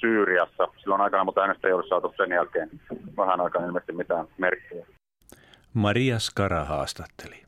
[0.00, 0.68] Syyriassa.
[0.76, 2.70] Silloin aikana, mutta hänestä ei ollut saatu sen jälkeen
[3.16, 4.86] vähän aikaa ilmeisesti mitään merkkiä.
[5.74, 7.40] Maria Skara haastatteli.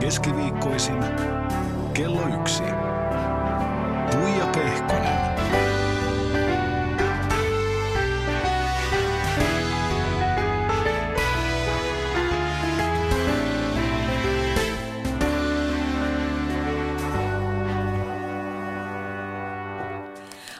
[0.00, 0.98] Keskiviikkoisin
[1.94, 2.62] kello yksi.
[4.14, 5.34] Tuija Pehkonen.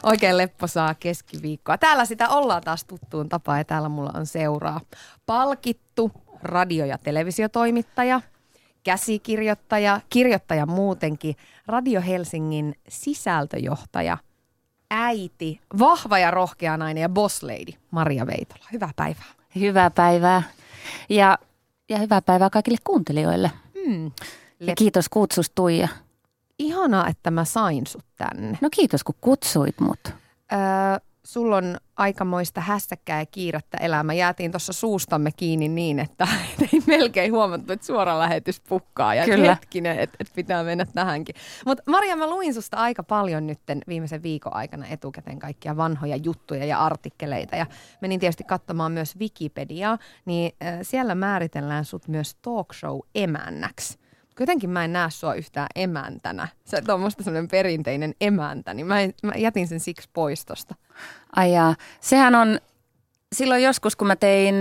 [0.03, 1.77] Oikein lepposaa keskiviikkoa.
[1.77, 4.81] Täällä sitä ollaan taas tuttuun tapaan ja täällä mulla on seuraa
[5.25, 6.11] palkittu
[6.43, 8.21] radio- ja televisiotoimittaja,
[8.85, 11.35] käsikirjoittaja, kirjoittaja muutenkin,
[11.67, 14.17] Radio Helsingin sisältöjohtaja,
[14.91, 18.65] äiti, vahva ja rohkea nainen ja boss lady Maria Veitola.
[18.73, 19.25] Hyvää päivää.
[19.55, 20.43] Hyvää päivää
[21.09, 21.37] ja,
[21.89, 23.51] ja hyvää päivää kaikille kuuntelijoille.
[23.85, 24.11] Hmm.
[24.59, 25.87] Ja kiitos kutsusta Tuija.
[26.59, 28.57] Ihanaa, että mä sain sut tänne.
[28.61, 29.99] No kiitos kun kutsuit mut.
[30.05, 30.59] Öö,
[31.25, 34.13] sulla on aikamoista hässäkkää ja kiirettä elämä.
[34.13, 36.27] Jäätiin tuossa suustamme kiinni niin, että
[36.73, 39.15] ei melkein huomattu, että suora lähetys pukkaa.
[39.15, 39.55] Ja Kyllä.
[39.55, 41.35] hetkinen, että et pitää mennä tähänkin.
[41.65, 46.65] Mutta Maria, mä luin susta aika paljon nytten viimeisen viikon aikana etukäteen kaikkia vanhoja juttuja
[46.65, 47.55] ja artikkeleita.
[47.55, 47.65] Ja
[48.01, 54.04] menin tietysti katsomaan myös Wikipediaa, niin äh, siellä määritellään sut myös talk show emännäksi.
[54.39, 56.47] Jotenkin mä en näe sua yhtään emäntänä.
[56.77, 60.75] Et ole musta semmoinen perinteinen emäntä, niin mä, en, mä jätin sen siksi pois tosta.
[61.35, 61.75] Ai jaa.
[61.99, 62.59] sehän on
[63.33, 64.55] silloin joskus, kun mä tein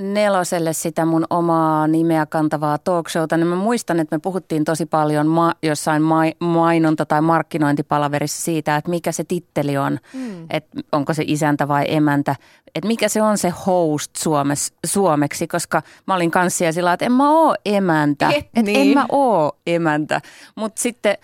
[0.00, 5.26] neloselle sitä mun omaa nimeä kantavaa talkshowta, niin mä muistan, että me puhuttiin tosi paljon
[5.26, 10.46] ma- jossain ma- mainonta- tai markkinointipalaverissa siitä, että mikä se titteli on, mm.
[10.50, 12.36] että onko se isäntä vai emäntä,
[12.74, 17.12] että mikä se on se host suomes, suomeksi, koska mä olin kanssa sillä että en
[17.12, 18.88] mä oo emäntä, Et että niin.
[18.88, 20.20] en mä oo emäntä,
[20.54, 21.16] mutta sitten,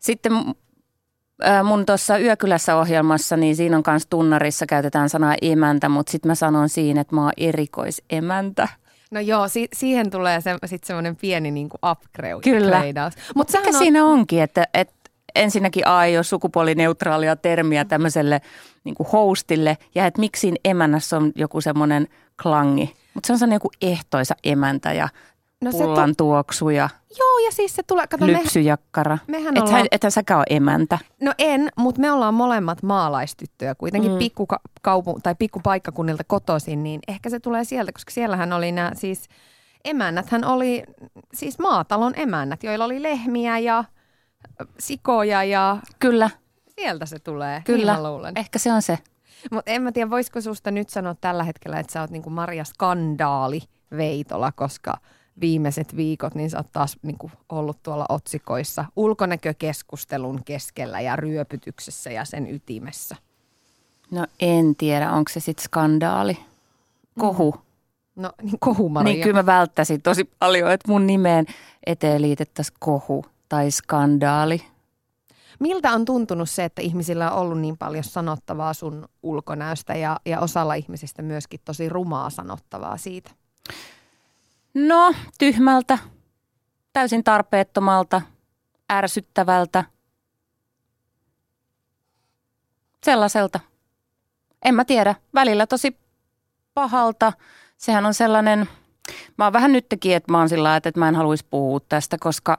[0.00, 0.32] sitten
[1.64, 6.34] mun tuossa Yökylässä ohjelmassa, niin siinä on myös tunnarissa käytetään sanaa emäntä, mutta sitten mä
[6.34, 8.68] sanon siinä, että mä oon erikoisemäntä.
[9.10, 12.40] No joo, si- siihen tulee se, sitten semmoinen pieni niinku upgrade.
[12.44, 12.82] Kyllä.
[13.34, 14.94] Mutta Mikä siinä onkin, että, että
[15.34, 18.40] ensinnäkin A ei ole sukupuolineutraalia termiä tämmöiselle
[18.84, 22.08] niin kuin hostille ja että miksi siinä emännässä on joku semmoinen
[22.42, 22.96] klangi.
[23.14, 25.08] Mutta se on sellainen joku ehtoisa emäntä ja
[25.64, 26.88] no se pullan tu- tuoksu ja
[27.18, 29.18] Joo, ja siis se tulee, kato, lypsyjakkara.
[29.26, 30.98] mehän Ethän, ollaan, ethän säkään ole emäntä.
[31.22, 34.18] no en, mutta me ollaan molemmat maalaistyttöjä kuitenkin Mm.
[34.18, 39.28] pikkukaupu- tai pikkupaikkakunnilta kotoisin, niin ehkä se tulee sieltä, koska siellähän oli nämä siis
[39.84, 40.82] emännäthän oli
[41.34, 43.84] siis maatalon emännät, joilla oli lehmiä ja
[44.78, 46.30] sikoja ja Kyllä,
[46.68, 47.62] sieltä se tulee.
[47.64, 47.92] Kyllä.
[47.94, 48.32] Niin luulen.
[48.36, 48.98] ehkä se on se.
[49.50, 52.64] Mutta en mä tiedä, voisiko susta nyt sanoa tällä hetkellä, että sä oot niinku Maria
[52.64, 53.60] Skandaali
[53.96, 54.94] Veitola, koska
[55.40, 62.24] viimeiset viikot, niin sä oot taas niinku ollut tuolla otsikoissa ulkonäkökeskustelun keskellä ja ryöpytyksessä ja
[62.24, 63.16] sen ytimessä.
[64.10, 66.38] No en tiedä, onko se sitten skandaali.
[67.18, 67.54] Kohu.
[68.16, 69.12] No niin kohu Maria.
[69.12, 71.46] Niin kyllä mä välttäisin tosi paljon, että mun nimeen
[71.86, 74.62] eteen liitettäisiin kohu tai skandaali.
[75.60, 80.40] Miltä on tuntunut se, että ihmisillä on ollut niin paljon sanottavaa sun ulkonäöstä ja, ja
[80.40, 83.30] osalla ihmisistä myöskin tosi rumaa sanottavaa siitä?
[84.74, 85.98] No, tyhmältä,
[86.92, 88.22] täysin tarpeettomalta,
[88.92, 89.84] ärsyttävältä,
[93.04, 93.60] sellaiselta.
[94.64, 95.96] En mä tiedä, välillä tosi
[96.74, 97.32] pahalta.
[97.76, 98.68] Sehän on sellainen,
[99.38, 102.58] mä oon vähän nytkin, että mä oon sillä että mä en haluaisi puhua tästä, koska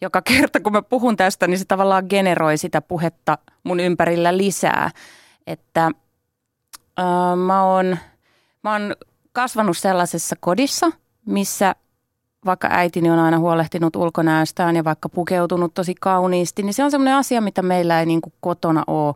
[0.00, 4.90] joka kerta kun mä puhun tästä, niin se tavallaan generoi sitä puhetta mun ympärillä lisää.
[5.46, 5.84] Että
[6.98, 7.98] äh, mä oon,
[8.62, 8.96] mä oon
[9.32, 10.90] kasvanut sellaisessa kodissa,
[11.26, 11.74] missä
[12.44, 17.14] vaikka äitini on aina huolehtinut ulkonäöstään ja vaikka pukeutunut tosi kauniisti, niin se on semmoinen
[17.14, 19.14] asia, mitä meillä ei niin kuin kotona ole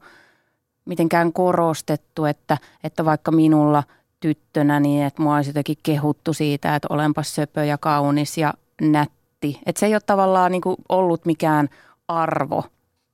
[0.85, 3.83] mitenkään korostettu, että, että vaikka minulla
[4.21, 9.61] tyttönä, niin että mua olisi jotenkin kehuttu siitä, että olenpas söpö ja kaunis ja nätti.
[9.67, 11.69] Että se ei ole tavallaan niin kuin ollut mikään
[12.09, 12.65] arvo,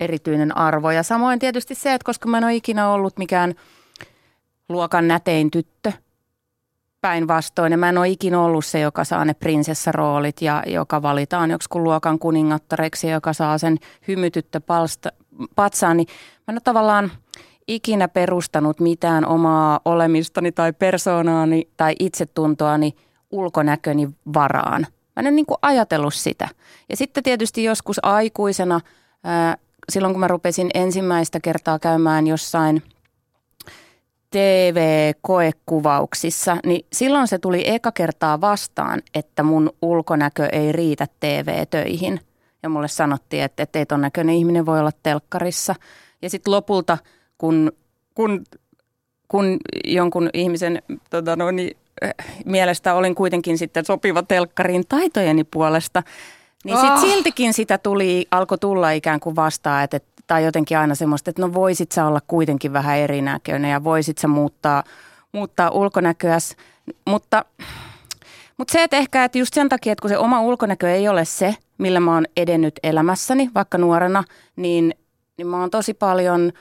[0.01, 0.91] erityinen arvo.
[0.91, 3.55] Ja samoin tietysti se, että koska mä en ole ikinä ollut mikään
[4.69, 5.93] luokan nätein tyttö,
[7.01, 7.79] päinvastoin.
[7.79, 12.19] Mä en ole ikinä ollut se, joka saa ne prinsessaroolit ja joka valitaan joku luokan
[12.19, 15.09] kuningattareksi ja joka saa sen hymytyttö palsta,
[15.55, 15.97] patsaan.
[15.97, 16.07] Niin
[16.39, 17.11] mä en ole tavallaan
[17.69, 22.95] ikinä perustanut mitään omaa olemistani tai persoonaani tai itsetuntoani
[23.31, 24.87] ulkonäköni varaan.
[24.91, 26.49] Mä en ole niin kuin ajatellut sitä.
[26.89, 28.81] Ja sitten tietysti joskus aikuisena
[29.89, 32.83] silloin kun mä rupesin ensimmäistä kertaa käymään jossain
[34.31, 42.21] TV-koekuvauksissa, niin silloin se tuli eka kertaa vastaan, että mun ulkonäkö ei riitä TV-töihin.
[42.63, 45.75] Ja mulle sanottiin, että, että ei ton näköinen ihminen voi olla telkkarissa.
[46.23, 46.99] Ja sitten lopulta,
[47.39, 47.73] kun,
[48.15, 48.45] kun,
[49.29, 51.77] kun jonkun ihmisen tota no, niin,
[52.45, 56.03] mielestä olin kuitenkin sitten sopiva telkkarin taitojeni puolesta,
[56.65, 57.01] niin sitten Ah.
[57.01, 59.97] siltikin sitä tuli, alkoi tulla ikään kuin vastaan, että,
[60.31, 64.29] tai jotenkin aina semmoista, että no voisit sä olla kuitenkin vähän erinäköinen ja voisit sä
[64.29, 64.85] muuttaa,
[65.33, 66.57] muuttaa ulkonäköäs.
[67.07, 67.45] Mutta,
[68.57, 71.25] mutta se, että ehkä että just sen takia, että kun se oma ulkonäkö ei ole
[71.25, 74.25] se, millä mä oon edennyt elämässäni, vaikka nuorena,
[74.57, 74.95] niin,
[75.37, 76.53] niin mä oon tosi paljon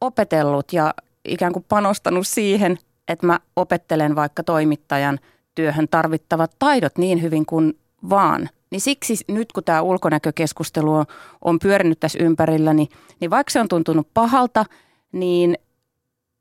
[0.00, 0.94] opetellut ja
[1.24, 5.18] ikään kuin panostanut siihen, että mä opettelen vaikka toimittajan
[5.54, 7.78] työhön tarvittavat taidot niin hyvin kuin
[8.10, 8.48] vaan.
[8.72, 11.04] Niin siksi nyt kun tämä ulkonäkökeskustelu on,
[11.42, 12.88] on pyörinyt tässä ympärillä, niin,
[13.20, 14.64] niin vaikka se on tuntunut pahalta,
[15.12, 15.58] niin,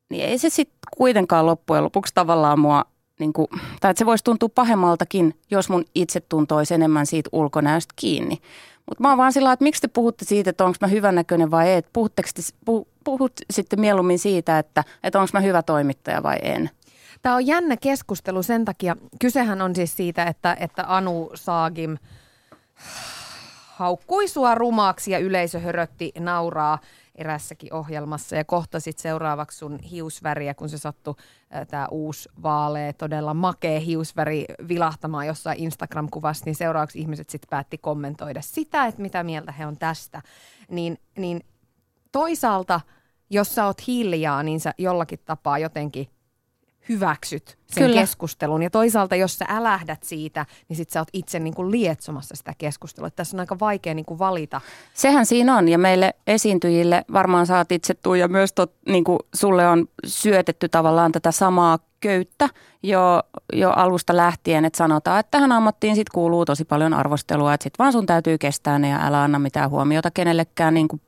[0.10, 2.86] niin ei se sitten kuitenkaan loppujen lopuksi tavallaan mua,
[3.20, 3.48] niin kuin,
[3.82, 8.38] tai että se voisi tuntua pahemmaltakin, jos mun itse tuntoisi enemmän siitä ulkonäöstä kiinni.
[8.86, 11.70] Mutta mä oon vaan sillä että miksi te puhutte siitä, että onko mä hyvännäköinen vai
[11.70, 11.78] ei.
[11.78, 16.70] Että te, puh, puhut sitten mieluummin siitä, että, että onko mä hyvä toimittaja vai en.
[17.22, 18.96] Tämä on jännä keskustelu sen takia.
[19.22, 21.98] Kysehän on siis siitä, että, että Anu Saagim
[23.76, 26.80] haukkui sua rumaaksi ja yleisö hörötti nauraa
[27.16, 31.16] erässäkin ohjelmassa ja kohtasit seuraavaksi sun hiusväriä, kun se sattui
[31.68, 38.42] tämä uusi vaalea, todella makea hiusväri vilahtamaan jossain Instagram-kuvassa, niin seuraavaksi ihmiset sitten päätti kommentoida
[38.42, 40.22] sitä, että mitä mieltä he on tästä.
[40.70, 41.42] Niin, niin
[42.12, 42.82] toisaalta,
[43.30, 46.08] jos sä oot hiljaa, niin sä jollakin tapaa jotenkin
[46.92, 48.02] hyväksyt sen Kyllä.
[48.02, 48.64] keskustelun.
[48.64, 52.54] Ja toisaalta, jos sä älähdät siitä, niin sit sä oot itse niin kuin lietsomassa sitä
[52.58, 53.08] keskustelua.
[53.08, 54.62] Että tässä on aika vaikea niin kuin valita.
[54.94, 59.68] Sehän siinä on ja meille esiintyjille varmaan saat itse Tuija myös, tot, niin kuin sulle
[59.68, 62.50] on syötetty tavallaan tätä samaa köyttä
[62.84, 63.24] jo,
[63.54, 67.80] jo alusta lähtien, että sanotaan, että tähän ammattiin sit kuuluu tosi paljon arvostelua, että sit
[67.80, 71.02] vaan sun täytyy kestää ne ja älä anna mitään huomiota kenellekään niin kuin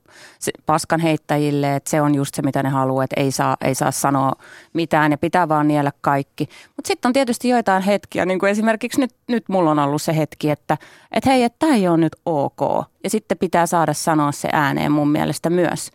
[0.65, 3.92] paskan heittäjille, että se on just se, mitä ne haluaa, että ei saa, ei saa
[3.92, 4.31] sanoa
[4.74, 6.50] mitään ja pitää vaan niellä kaikki.
[6.75, 10.18] Mutta sitten on tietysti joitain hetkiä, niin kuin esimerkiksi nyt, nyt mulla on ollut se
[10.18, 10.77] hetki, että
[11.12, 12.62] et hei, että tämä ei ole nyt ok.
[13.04, 15.92] Ja sitten pitää saada sanoa se ääneen mun mielestä myös.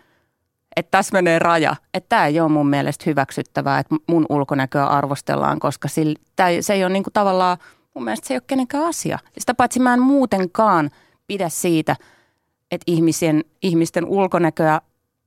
[0.76, 5.59] Että tässä menee raja, että tämä ei ole mun mielestä hyväksyttävää, että mun ulkonäköä arvostellaan,
[5.59, 7.59] koska sillä, tää, se ei ole niin kuin tavallaan,
[7.94, 9.19] mun mielestä se ei ole kenenkään asia.
[9.38, 10.91] Sitä paitsi mä en muutenkaan
[11.26, 11.97] pidä siitä,
[12.70, 14.81] että ihmisen, ihmisten ulkonäköä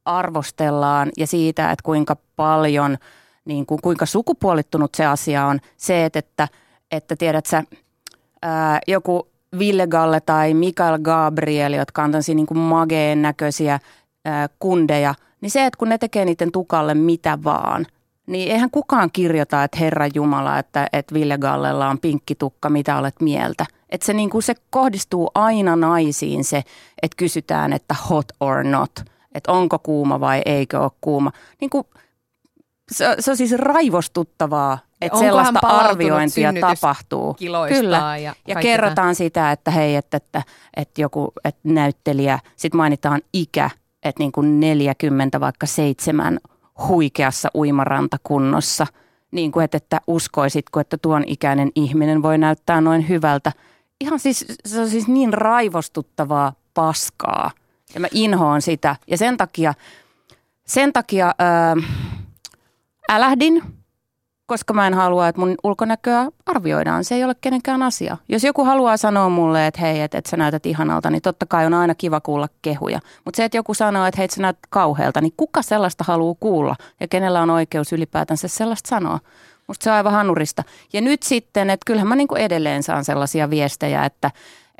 [0.05, 2.97] arvostellaan ja siitä, että kuinka paljon,
[3.45, 5.59] niin kuin, kuinka sukupuolittunut se asia on.
[5.77, 6.47] Se, että, että,
[6.91, 7.63] että tiedät sä,
[8.41, 9.27] ää, joku
[9.59, 13.79] Ville Galle tai Mikael Gabriel, jotka on tämmöisiä niin kuin mageen näköisiä
[14.25, 17.85] ää, kundeja, niin se, että kun ne tekee niiden tukalle mitä vaan,
[18.27, 22.97] niin eihän kukaan kirjoita, että Herra Jumala, että, että Ville Gallella on pinkki tukka, mitä
[22.97, 23.65] olet mieltä.
[23.89, 26.63] Että se, niin kuin, se kohdistuu aina naisiin se,
[27.01, 28.91] että kysytään, että hot or not,
[29.35, 31.31] että onko kuuma vai eikö ole kuuma.
[31.61, 31.83] Niin kuin,
[32.91, 37.35] se, se on siis raivostuttavaa, että sellaista arviointia tapahtuu.
[37.69, 38.17] Kyllä.
[38.17, 40.43] ja Ja kerrotaan sitä, että hei, että, että,
[40.77, 43.69] että joku että näyttelijä, sitten mainitaan ikä,
[44.03, 46.39] että niin kuin 40 vaikka seitsemän
[46.87, 48.87] huikeassa uimarantakunnossa.
[49.31, 53.51] Niin kuin, että, että uskoisitko, että tuon ikäinen ihminen voi näyttää noin hyvältä.
[54.01, 57.51] Ihan siis, se on siis niin raivostuttavaa paskaa.
[57.93, 58.95] Ja mä inhoan sitä.
[59.07, 59.73] Ja sen takia,
[60.67, 61.75] sen takia ää,
[63.09, 63.63] älähdin,
[64.51, 67.03] koska mä en halua, että mun ulkonäköä arvioidaan.
[67.03, 68.17] Se ei ole kenenkään asia.
[68.29, 71.65] Jos joku haluaa sanoa mulle, että hei, että, että sä näytät ihanalta, niin totta kai
[71.65, 72.99] on aina kiva kuulla kehuja.
[73.25, 76.35] Mutta se, että joku sanoo, että hei, että sä näytät kauhealta, niin kuka sellaista haluaa
[76.39, 76.75] kuulla?
[76.99, 79.19] Ja kenellä on oikeus ylipäätänsä sellaista sanoa?
[79.67, 80.63] Musta se on aivan hanurista.
[80.93, 84.31] Ja nyt sitten, että kyllähän mä niinku edelleen saan sellaisia viestejä, että,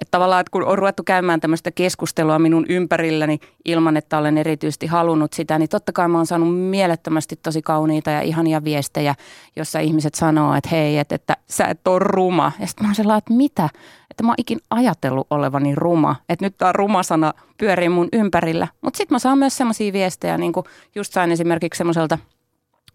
[0.02, 4.88] että tavallaan, että kun on ruvettu käymään tämmöistä keskustelua minun ympärilläni ilman, että olen erityisesti
[4.88, 9.16] halunnut sitä, niin totta kai mä oon saanut mielettömästi tosi kauniita ja ihania viestejä,
[9.56, 12.52] jossa ihmiset sanoo, että hei, että, että sä et ole ruma.
[12.60, 13.70] Ja sitten mä oon sellainen, että mitä?
[14.12, 16.16] Että mä oon ikin ajatellut olevani ruma.
[16.30, 18.68] Että nyt tämä ruma-sana pyörii mun ympärillä.
[18.82, 20.66] Mutta sitten mä saan myös semmoisia viestejä, niin kuin
[20.96, 22.18] just sain esimerkiksi semmoiselta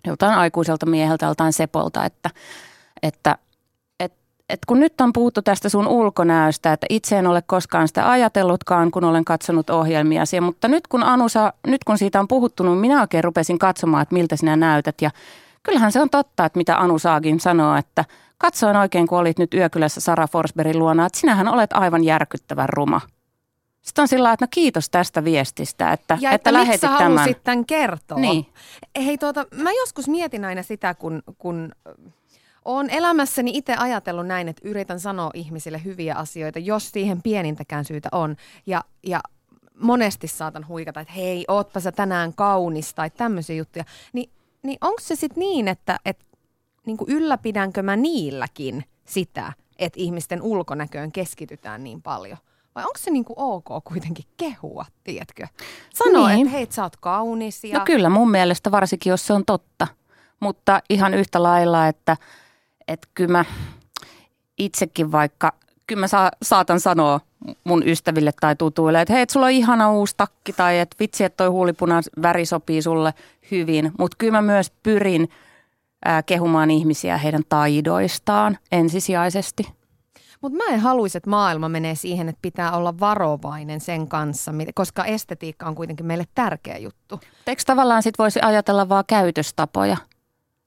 [0.07, 2.31] joltain aikuiselta mieheltä, joltain sepolta, että,
[3.03, 3.39] että
[4.49, 8.91] et kun nyt on puhuttu tästä sun ulkonäöstä, että itse en ole koskaan sitä ajatellutkaan,
[8.91, 12.79] kun olen katsonut ohjelmia, mutta nyt kun Anu saa, nyt kun siitä on puhuttu, niin
[12.79, 15.03] minä oikein rupesin katsomaan, että miltä sinä näytät.
[15.03, 15.11] Ja
[15.62, 18.05] kyllähän se on totta, että mitä Anu Saakin sanoo, että
[18.38, 23.00] katsoin oikein, kun olit nyt yökylässä Sara Forsbergin luona, että sinähän olet aivan järkyttävän ruma.
[23.83, 27.19] Sitten on sillä että no kiitos tästä viestistä, että, Ja että, että, lähetit sä tämän.
[27.19, 28.19] halusit tämän kertoa.
[28.19, 28.47] Niin.
[29.05, 31.73] Hei tuota, mä joskus mietin aina sitä, kun, kun
[32.66, 38.08] olen elämässäni itse ajatellut näin, että yritän sanoa ihmisille hyviä asioita, jos siihen pienintäkään syytä
[38.12, 38.37] on.
[38.66, 39.20] Ja, ja
[39.80, 43.85] monesti saatan huikata, että hei, ootpa sä tänään kaunis tai tämmöisiä juttuja.
[44.12, 44.30] Ni,
[44.62, 46.25] niin onko se sitten niin, että, että
[46.87, 52.38] niin kuin ylläpidänkö mä niilläkin sitä, että ihmisten ulkonäköön keskitytään niin paljon?
[52.75, 55.46] Vai onko se niin kuin ok kuitenkin kehua, tiedätkö?
[55.94, 56.46] Sanoa, Niin.
[56.46, 57.78] että hei, sä oot kaunis ja...
[57.78, 59.87] No kyllä mun mielestä varsinkin, jos se on totta.
[60.40, 62.16] Mutta ihan yhtä lailla, että,
[62.88, 63.45] että kyllä mä
[64.59, 65.52] itsekin vaikka,
[65.87, 67.21] kyllä mä saa, saatan sanoa
[67.64, 71.25] mun ystäville tai tutuille, että hei, et sulla on ihana uusi takki tai että vitsi,
[71.25, 73.14] että toi huulipunan väri sopii sulle
[73.50, 73.93] hyvin.
[73.99, 75.31] Mutta kyllä mä myös pyrin
[76.05, 79.69] ää, kehumaan ihmisiä heidän taidoistaan ensisijaisesti.
[80.40, 85.05] Mutta mä en haluaisi, että maailma menee siihen, että pitää olla varovainen sen kanssa, koska
[85.05, 87.21] estetiikka on kuitenkin meille tärkeä juttu.
[87.47, 89.97] Eikö tavallaan sit voisi ajatella vaan käytöstapoja?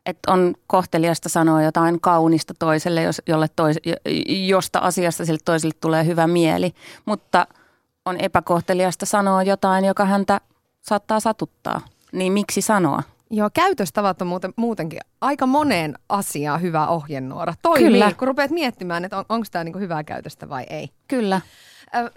[0.06, 3.78] Että on kohteliasta sanoa jotain kaunista toiselle, jos, jolle tois,
[4.48, 6.74] josta asiasta sille toiselle tulee hyvä mieli.
[7.06, 7.48] Mutta
[8.06, 10.42] on epäkohteliasta sanoa jotain, joka häntä
[10.82, 11.82] saattaa satuttaa.
[12.12, 13.04] Niin miksi sanoa?
[13.32, 17.54] Joo, käytöstavat on muuten, muutenkin aika moneen asiaan hyvä ohjenuora.
[17.62, 18.12] Toimii, Kyllä.
[18.20, 20.90] kun rupeat miettimään, että on, onko tämä niinku hyvää käytöstä vai ei.
[21.08, 21.42] Kyllä.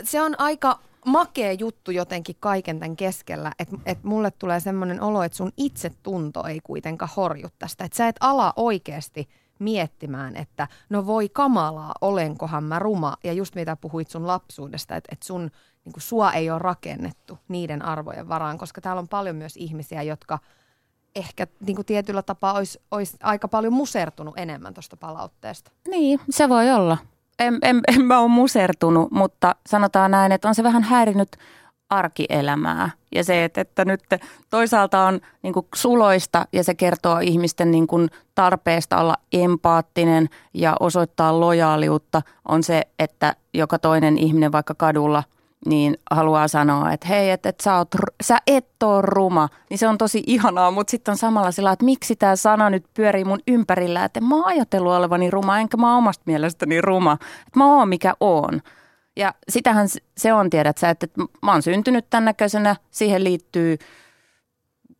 [0.04, 5.22] Se on aika makea juttu jotenkin kaiken tämän keskellä, että et mulle tulee semmoinen olo,
[5.22, 7.84] että sun itsetunto ei kuitenkaan horju tästä.
[7.84, 9.28] Että sä et ala oikeasti
[9.58, 13.16] miettimään, että no voi kamalaa, olenkohan mä ruma.
[13.24, 15.50] Ja just mitä puhuit sun lapsuudesta, että, että sun,
[15.84, 20.02] niin kuin sua ei ole rakennettu niiden arvojen varaan, koska täällä on paljon myös ihmisiä,
[20.02, 20.38] jotka
[21.16, 25.70] ehkä niin kuin tietyllä tapaa olisi, olisi aika paljon musertunut enemmän tuosta palautteesta.
[25.88, 26.98] Niin, se voi olla.
[27.38, 31.36] En, en, en mä ole musertunut, mutta sanotaan näin, että on se vähän häirinyt
[31.90, 32.90] arkielämää.
[33.14, 34.00] Ja se, että, että nyt
[34.50, 40.76] toisaalta on niin kuin suloista ja se kertoo ihmisten niin kuin tarpeesta olla empaattinen ja
[40.80, 45.22] osoittaa lojaaliutta, on se, että joka toinen ihminen vaikka kadulla
[45.66, 47.86] niin haluaa sanoa, että hei, että, että sä,
[48.22, 51.84] sä et ole ruma, niin se on tosi ihanaa, mutta sitten on samalla sillä, että
[51.84, 55.96] miksi tämä sana nyt pyörii mun ympärillä, että mä oon ajatellut olevani ruma, enkä mä
[55.96, 58.60] omasta mielestäni ruma, että mä oon mikä oon.
[59.16, 63.78] Ja sitähän se on, tiedät sä, että että mä oon syntynyt tämän näköisenä, siihen liittyy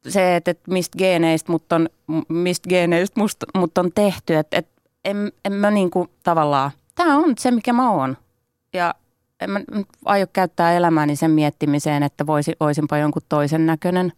[0.08, 1.88] se, että että mistä geeneistä mut on,
[2.28, 7.34] mistä geeneistä musta, mut on tehty, että että en, en mä niinku tavallaan, tämä on
[7.38, 8.16] se mikä mä oon.
[8.72, 8.94] Ja
[9.44, 9.60] en mä
[10.04, 14.12] aio käyttää elämääni sen miettimiseen, että voisi, olisinpa jonkun toisen näköinen.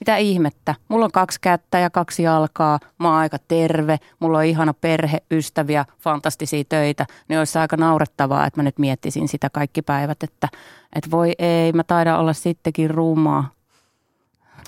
[0.00, 0.74] Mitä ihmettä?
[0.88, 5.18] Mulla on kaksi kättä ja kaksi jalkaa, mä oon aika terve, mulla on ihana perhe,
[5.30, 7.06] ystäviä, fantastisia töitä.
[7.28, 10.48] Niin olisi aika naurettavaa, että mä nyt miettisin sitä kaikki päivät, että,
[10.94, 13.50] että voi ei, mä taidan olla sittenkin rumaa.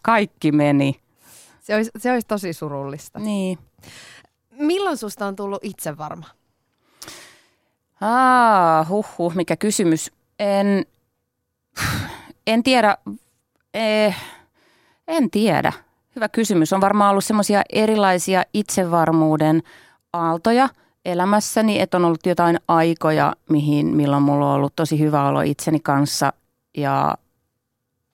[0.02, 1.00] Kaikki meni.
[1.60, 3.18] Se olisi, se olisi tosi surullista.
[3.18, 3.58] Niin.
[4.50, 6.26] Milloin susta on tullut itsevarma?
[8.02, 10.12] Aa, huhhuh, mikä kysymys.
[10.38, 10.86] En,
[12.46, 12.96] en tiedä,
[13.74, 14.16] eh,
[15.08, 15.72] en tiedä.
[16.16, 16.72] Hyvä kysymys.
[16.72, 19.62] On varmaan ollut semmoisia erilaisia itsevarmuuden
[20.12, 20.68] aaltoja
[21.04, 25.80] elämässäni, että on ollut jotain aikoja, mihin, milloin mulla on ollut tosi hyvä olo itseni
[25.80, 26.32] kanssa
[26.76, 27.14] ja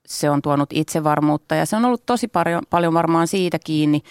[0.06, 4.02] se on tuonut itsevarmuutta ja se on ollut tosi paljon, paljon varmaan siitä kiinni,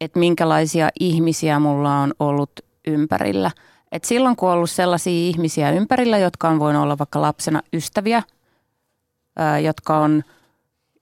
[0.00, 2.50] että minkälaisia ihmisiä mulla on ollut
[2.86, 3.50] ympärillä.
[3.96, 8.22] Et silloin kun on ollut sellaisia ihmisiä ympärillä, jotka on voinut olla vaikka lapsena ystäviä,
[9.36, 10.22] ää, jotka on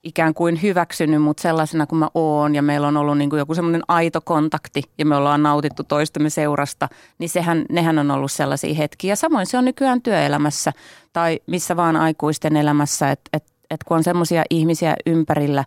[0.03, 3.55] ikään kuin hyväksynyt mut sellaisena kuin mä oon ja meillä on ollut niin kuin joku
[3.55, 8.75] semmoinen aito kontakti ja me ollaan nautittu toistemme seurasta, niin sehän, nehän on ollut sellaisia
[8.75, 9.15] hetkiä.
[9.15, 10.71] Samoin se on nykyään työelämässä
[11.13, 15.65] tai missä vaan aikuisten elämässä, että et, et kun on semmoisia ihmisiä ympärillä,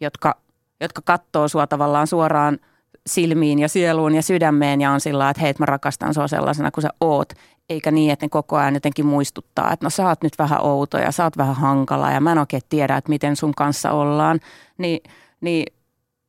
[0.00, 0.36] jotka,
[0.80, 2.58] jotka katsoo sua tavallaan suoraan
[3.06, 6.82] silmiin ja sieluun ja sydämeen ja on sillä että hei, mä rakastan sua sellaisena kuin
[6.82, 7.32] sä oot.
[7.68, 10.98] Eikä niin, että ne koko ajan jotenkin muistuttaa, että no sä oot nyt vähän outo
[10.98, 14.40] ja sä oot vähän hankala ja mä en oikein tiedä, että miten sun kanssa ollaan.
[14.78, 15.02] Ni,
[15.40, 15.66] niin,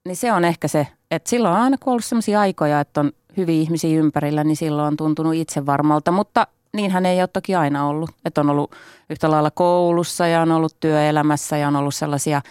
[0.06, 3.00] niin se on ehkä se, että silloin on aina kun on ollut sellaisia aikoja, että
[3.00, 7.88] on hyviä ihmisiä ympärillä, niin silloin on tuntunut itsevarmalta, mutta niinhän ei ole toki aina
[7.88, 8.10] ollut.
[8.26, 8.76] Että on ollut
[9.10, 12.42] yhtä lailla koulussa ja on ollut työelämässä ja on ollut sellaisia,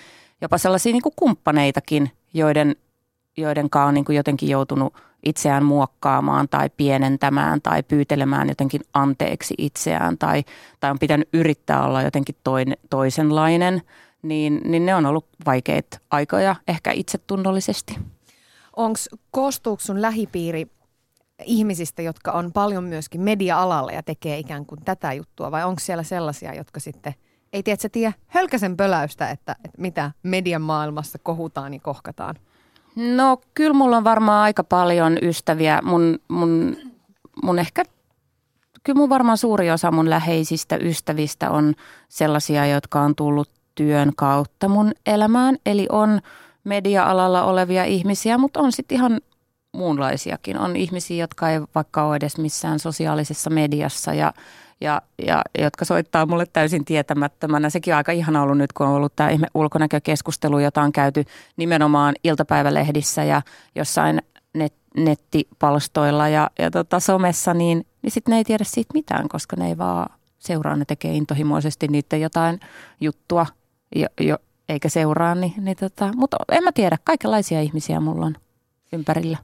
[0.40, 2.76] jopa sellaisia niin kumppaneitakin, joiden,
[3.36, 10.18] joiden on niin kuin jotenkin joutunut itseään muokkaamaan tai pienentämään tai pyytelemään jotenkin anteeksi itseään
[10.18, 10.44] tai,
[10.80, 13.82] tai on pitänyt yrittää olla jotenkin toinen, toisenlainen,
[14.22, 17.98] niin, niin ne on ollut vaikeita aikoja ehkä itsetunnollisesti.
[18.76, 20.66] Onks, koostuuko sun lähipiiri
[21.44, 26.02] ihmisistä, jotka on paljon myöskin media-alalla ja tekee ikään kuin tätä juttua, vai onko siellä
[26.02, 27.14] sellaisia, jotka sitten
[27.52, 32.36] ei tiedä, tiedä hölkäsen pöläystä, että, että mitä median maailmassa kohutaan ja kohkataan?
[32.96, 35.80] No kyllä mulla on varmaan aika paljon ystäviä.
[35.84, 36.76] Mun, mun,
[37.42, 37.84] mun ehkä,
[38.82, 41.74] kyllä mun varmaan suuri osa mun läheisistä ystävistä on
[42.08, 45.56] sellaisia, jotka on tullut työn kautta mun elämään.
[45.66, 46.20] Eli on
[46.64, 49.20] media-alalla olevia ihmisiä, mutta on sitten ihan
[49.72, 50.58] muunlaisiakin.
[50.58, 54.32] On ihmisiä, jotka ei vaikka ole edes missään sosiaalisessa mediassa ja,
[54.82, 57.70] ja, ja jotka soittaa mulle täysin tietämättömänä.
[57.70, 61.24] Sekin on aika ihana ollut nyt, kun on ollut tämä ihme ulkonäkökeskustelu, jota on käyty
[61.56, 63.42] nimenomaan iltapäivälehdissä ja
[63.74, 64.22] jossain
[64.54, 69.56] net, nettipalstoilla ja, ja tota somessa, niin, niin sitten ne ei tiedä siitä mitään, koska
[69.56, 72.60] ne ei vaan seuraa, ne tekee intohimoisesti niiden jotain
[73.00, 73.46] juttua,
[73.96, 78.36] jo, jo, eikä seuraa, niin, niin tota, mutta en mä tiedä, kaikenlaisia ihmisiä mulla on
[78.92, 79.38] ympärillä.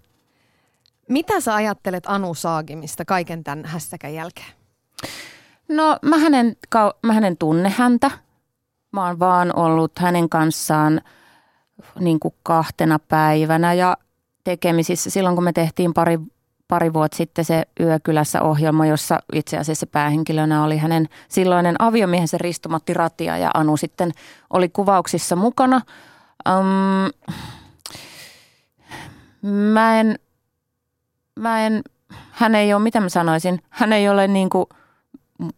[1.09, 4.59] Mitä sä ajattelet Anu Saagimista kaiken tämän hässäkän jälkeen?
[5.69, 6.57] No mä hänen,
[7.03, 8.11] mä hänen tunne häntä.
[8.93, 11.01] Mä oon vaan ollut hänen kanssaan
[12.01, 13.97] niin kuin kahtena päivänä ja
[14.45, 16.19] tekemisissä silloin, kun me tehtiin pari,
[16.69, 22.95] pari vuotta sitten se Yökylässä ohjelma, jossa itse asiassa päähenkilönä oli hänen silloinen aviomiehensä Ristomatti
[22.95, 24.11] Ratia ja Anu sitten
[24.51, 25.81] oli kuvauksissa mukana.
[26.49, 27.11] Um,
[29.51, 30.19] mä en,
[31.39, 31.83] mä en,
[32.31, 34.67] hän ei ole, mitä mä sanoisin, hän ei ole niin kuin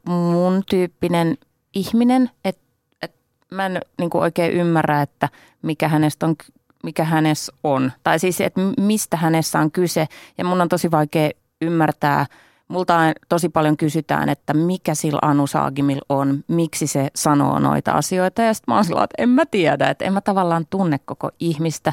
[0.04, 1.38] mun tyyppinen
[1.74, 2.62] ihminen, että
[3.02, 3.14] et
[3.50, 5.28] mä en niin kuin oikein ymmärrä, että
[5.62, 6.36] mikä hänestä on,
[6.84, 7.92] mikä hänessä on.
[8.02, 10.06] Tai siis, että mistä hänessä on kyse.
[10.38, 12.26] Ja mun on tosi vaikea ymmärtää,
[12.68, 18.42] multa tosi paljon kysytään, että mikä sillä Anu Saagimil on, miksi se sanoo noita asioita.
[18.42, 21.30] Ja sitten mä oon sillä, että en mä tiedä, että en mä tavallaan tunne koko
[21.40, 21.92] ihmistä.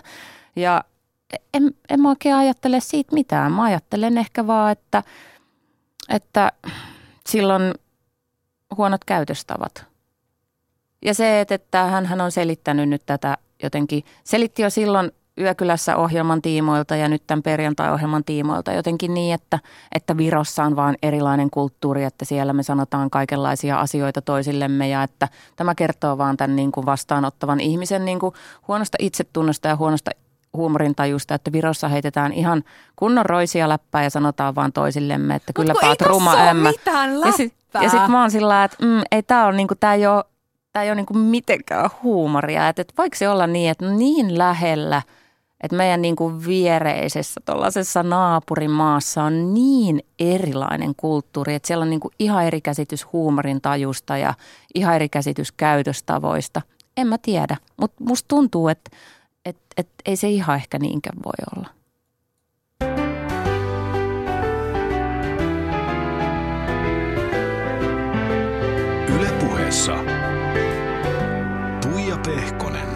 [0.56, 0.84] Ja
[1.53, 3.51] en, en mä oikein ajattele siitä mitään.
[3.51, 5.03] Mä ajattelen ehkä vaan, että,
[6.10, 6.51] että
[7.27, 7.74] silloin
[8.77, 9.86] huonot käytöstavat.
[11.05, 16.41] Ja se, että hän, hän on selittänyt nyt tätä jotenkin, selitti jo silloin Yökylässä ohjelman
[16.41, 19.59] tiimoilta ja nyt tämän perjantai-ohjelman tiimoilta jotenkin niin, että,
[19.96, 25.27] että Virossa on vaan erilainen kulttuuri, että siellä me sanotaan kaikenlaisia asioita toisillemme ja että
[25.55, 28.33] tämä kertoo vaan tämän niin kuin vastaanottavan ihmisen niin kuin
[28.68, 30.11] huonosta itsetunnosta ja huonosta
[30.53, 32.64] huumorintajusta, että Virossa heitetään ihan
[32.96, 36.72] kunnon roisia läppää ja sanotaan vaan toisillemme, että kyllä paat ruma ämmä.
[37.25, 40.24] Ja sitten sit mä oon sillä että mm, ei tää on niinku, tää ei ole,
[40.74, 42.70] tää ei ole niinku mitenkään huumoria.
[42.70, 45.01] Että et voiko se olla niin, että niin lähellä,
[45.62, 52.46] että meidän niinku viereisessä tuollaisessa naapurimaassa on niin erilainen kulttuuri, että siellä on niinku ihan
[52.46, 54.33] eri käsitys huumorin tajusta ja
[54.75, 56.62] ihan eri käsitys käytöstavoista.
[56.98, 58.92] En mä tiedä, mutta musta tuntuu, että
[59.77, 61.70] et, ei se ihan ehkä niinkään voi olla.
[69.16, 69.94] Ylepuheessa
[71.81, 72.87] Tuija Pehkonen.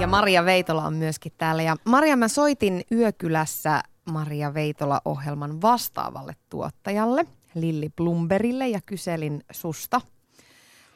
[0.00, 1.62] Ja Maria Veitola on myöskin täällä.
[1.62, 10.00] Ja Maria, mä soitin Yökylässä Maria Veitola-ohjelman vastaavalle tuottajalle, Lilli Blumberille, ja kyselin susta,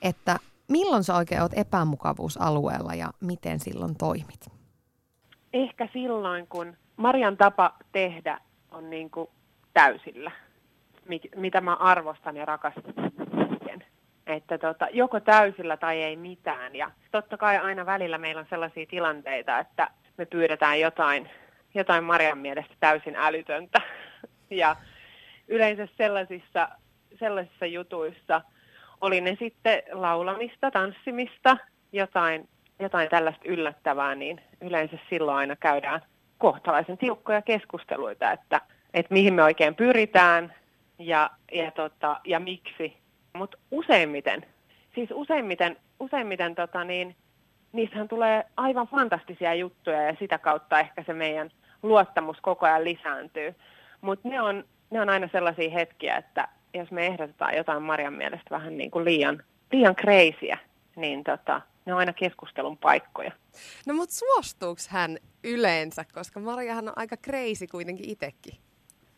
[0.02, 4.55] että milloin sä oikein oot epämukavuusalueella ja miten silloin toimit?
[5.62, 8.40] Ehkä silloin, kun Marian tapa tehdä
[8.70, 9.28] on niin kuin
[9.74, 10.30] täysillä,
[11.36, 12.94] mitä mä arvostan ja rakastan.
[14.26, 16.76] Että tota, joko täysillä tai ei mitään.
[16.76, 21.30] Ja totta kai aina välillä meillä on sellaisia tilanteita, että me pyydetään jotain,
[21.74, 23.80] jotain Marian mielestä täysin älytöntä.
[24.50, 24.76] Ja
[25.48, 26.68] yleensä sellaisissa,
[27.18, 28.40] sellaisissa jutuissa
[29.00, 31.56] oli ne sitten laulamista, tanssimista,
[31.92, 36.00] jotain jotain tällaista yllättävää, niin yleensä silloin aina käydään
[36.38, 38.60] kohtalaisen tiukkoja keskusteluita, että,
[38.94, 40.54] että mihin me oikein pyritään
[40.98, 42.96] ja, ja, tota, ja miksi.
[43.32, 44.46] Mutta useimmiten,
[44.94, 47.16] siis useimmiten, useimmiten tota niin,
[47.72, 51.50] niissähän tulee aivan fantastisia juttuja ja sitä kautta ehkä se meidän
[51.82, 53.54] luottamus koko ajan lisääntyy.
[54.00, 58.50] Mutta ne on, ne on aina sellaisia hetkiä, että jos me ehdotetaan jotain Marian mielestä
[58.50, 60.58] vähän niin kuin liian, liian kreisiä,
[60.96, 63.32] niin tota, ne on aina keskustelun paikkoja.
[63.86, 68.54] No mutta suostuuko hän yleensä, koska Mariahan on aika kreisi kuitenkin itsekin?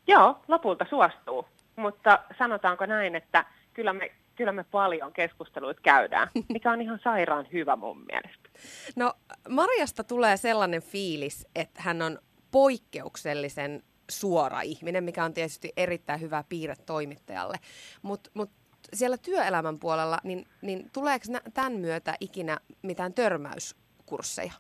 [0.07, 6.73] Joo, lopulta suostuu, mutta sanotaanko näin, että kyllä me, kyllä me paljon keskusteluita käydään, mikä
[6.73, 8.49] on ihan sairaan hyvä mun mielestä.
[8.97, 9.15] No
[9.49, 12.19] Marjasta tulee sellainen fiilis, että hän on
[12.51, 17.57] poikkeuksellisen suora ihminen, mikä on tietysti erittäin hyvä piirre toimittajalle.
[18.03, 18.51] Mutta mut
[18.93, 21.25] siellä työelämän puolella, niin, niin tuleeko
[21.55, 24.53] tämän myötä ikinä mitään törmäyskursseja?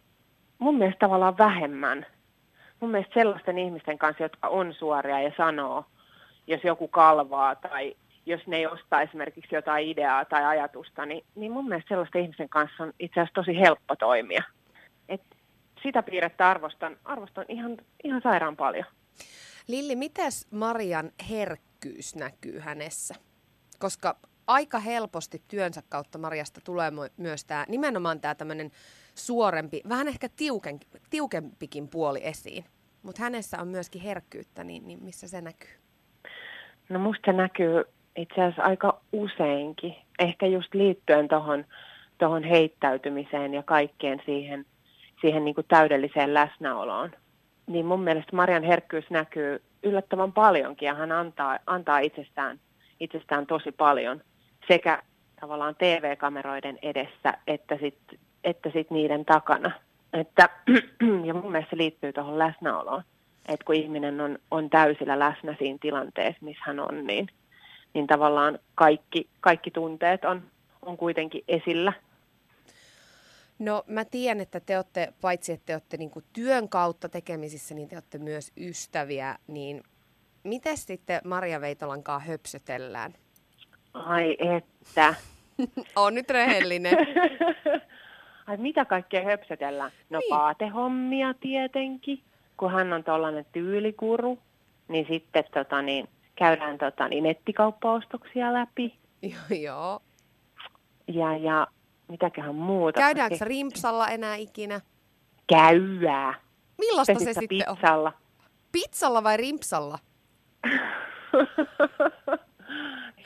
[0.59, 2.07] Mun mielestä tavallaan vähemmän.
[2.81, 5.85] Mun mielestä sellaisten ihmisten kanssa, jotka on suoria ja sanoo,
[6.47, 11.53] jos joku kalvaa tai jos ne ei osta esimerkiksi jotain ideaa tai ajatusta, niin, niin
[11.53, 14.43] mun mielestä sellaisten ihmisen kanssa on itse asiassa tosi helppo toimia.
[15.09, 15.23] Et
[15.83, 18.85] sitä piirrettä arvostan, arvostan ihan, ihan sairaan paljon.
[19.69, 23.14] Lilli, mitäs Marian herkkyys näkyy hänessä?
[23.79, 28.71] Koska aika helposti työnsä kautta Mariasta tulee myös tämä nimenomaan tämä tämmöinen
[29.14, 32.64] suorempi, vähän ehkä tiuken, tiukempikin puoli esiin.
[33.03, 35.71] Mutta hänessä on myöskin herkkyyttä, niin, niin missä se näkyy?
[36.88, 37.85] No musta näkyy
[38.17, 39.95] itse asiassa aika useinkin.
[40.19, 41.64] Ehkä just liittyen tuohon
[42.19, 44.67] tohon heittäytymiseen ja kaikkeen siihen,
[45.21, 47.11] siihen niin kuin täydelliseen läsnäoloon.
[47.67, 52.61] Niin mun mielestä Marian herkkyys näkyy yllättävän paljonkin ja hän antaa, antaa itsestään,
[53.01, 54.21] itsestään tosi paljon
[54.69, 55.03] sekä
[55.41, 59.71] tavallaan TV-kameroiden edessä että sitten että sit niiden takana.
[60.13, 60.49] Että,
[61.27, 63.03] ja mun mielestä se liittyy tuohon läsnäoloon.
[63.49, 67.29] Että kun ihminen on, on täysillä läsnä siinä tilanteessa, missä hän on, niin,
[67.95, 70.43] niin tavallaan kaikki, kaikki tunteet on,
[70.83, 71.93] on kuitenkin esillä.
[73.59, 77.89] No mä tiedän, että te olette, paitsi että te olette niin työn kautta tekemisissä, niin
[77.89, 79.39] te olette myös ystäviä.
[79.47, 79.83] Niin
[80.49, 83.15] miten sitten Maria Veitolan kanssa höpsötellään?
[83.95, 85.15] Ai että.
[85.97, 86.97] on nyt rehellinen.
[88.47, 89.91] Ai mitä kaikkea höpsötellään?
[90.11, 90.31] No niin.
[90.31, 92.23] paatehommia tietenkin,
[92.57, 94.39] kun hän on tuollainen tyylikuru,
[94.89, 98.95] niin sitten tota, niin, käydään tota, niin, nettikauppaostoksia läpi.
[99.23, 100.01] Joo, joo.
[101.07, 101.67] Ja, ja
[102.09, 103.01] mitäköhän muuta.
[103.01, 104.81] Käydäänkö se rimpsalla enää ikinä?
[105.47, 106.35] Käyää.
[106.79, 108.09] Millaista se sitten pizzalla.
[108.09, 108.15] on?
[108.73, 109.99] Pizzalla vai rimpsalla?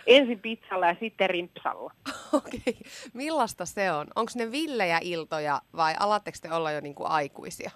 [0.07, 1.92] Ensin pizzalla ja sitten rimpsalla.
[2.33, 2.61] Okei.
[2.66, 2.83] Okay.
[3.12, 4.07] Millaista se on?
[4.16, 7.71] Onko ne villejä iltoja vai alatteko te olla jo niinku aikuisia?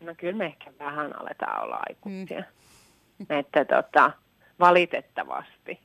[0.00, 2.44] No kyllä me ehkä vähän aletaan olla aikuisia.
[3.18, 3.26] Mm.
[3.38, 4.10] Että tota,
[4.60, 5.80] valitettavasti.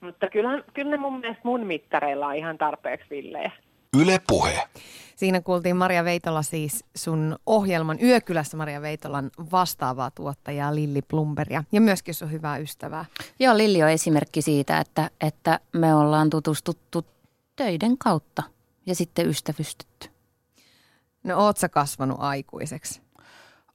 [0.00, 3.50] Mutta kyllä, kyllä ne mun mielestä mun mittareilla on ihan tarpeeksi villejä.
[3.96, 4.68] Yle Puhe.
[5.16, 11.80] Siinä kuultiin Maria Veitola siis sun ohjelman Yökylässä Maria Veitolan vastaavaa tuottajaa Lilli Plumberia ja
[11.80, 13.04] myöskin sun hyvää ystävää.
[13.38, 17.06] Joo, Lilli on esimerkki siitä, että, että me ollaan tutustuttu
[17.56, 18.42] töiden kautta
[18.86, 20.08] ja sitten ystävystytty.
[21.24, 23.00] No oot sä kasvanut aikuiseksi?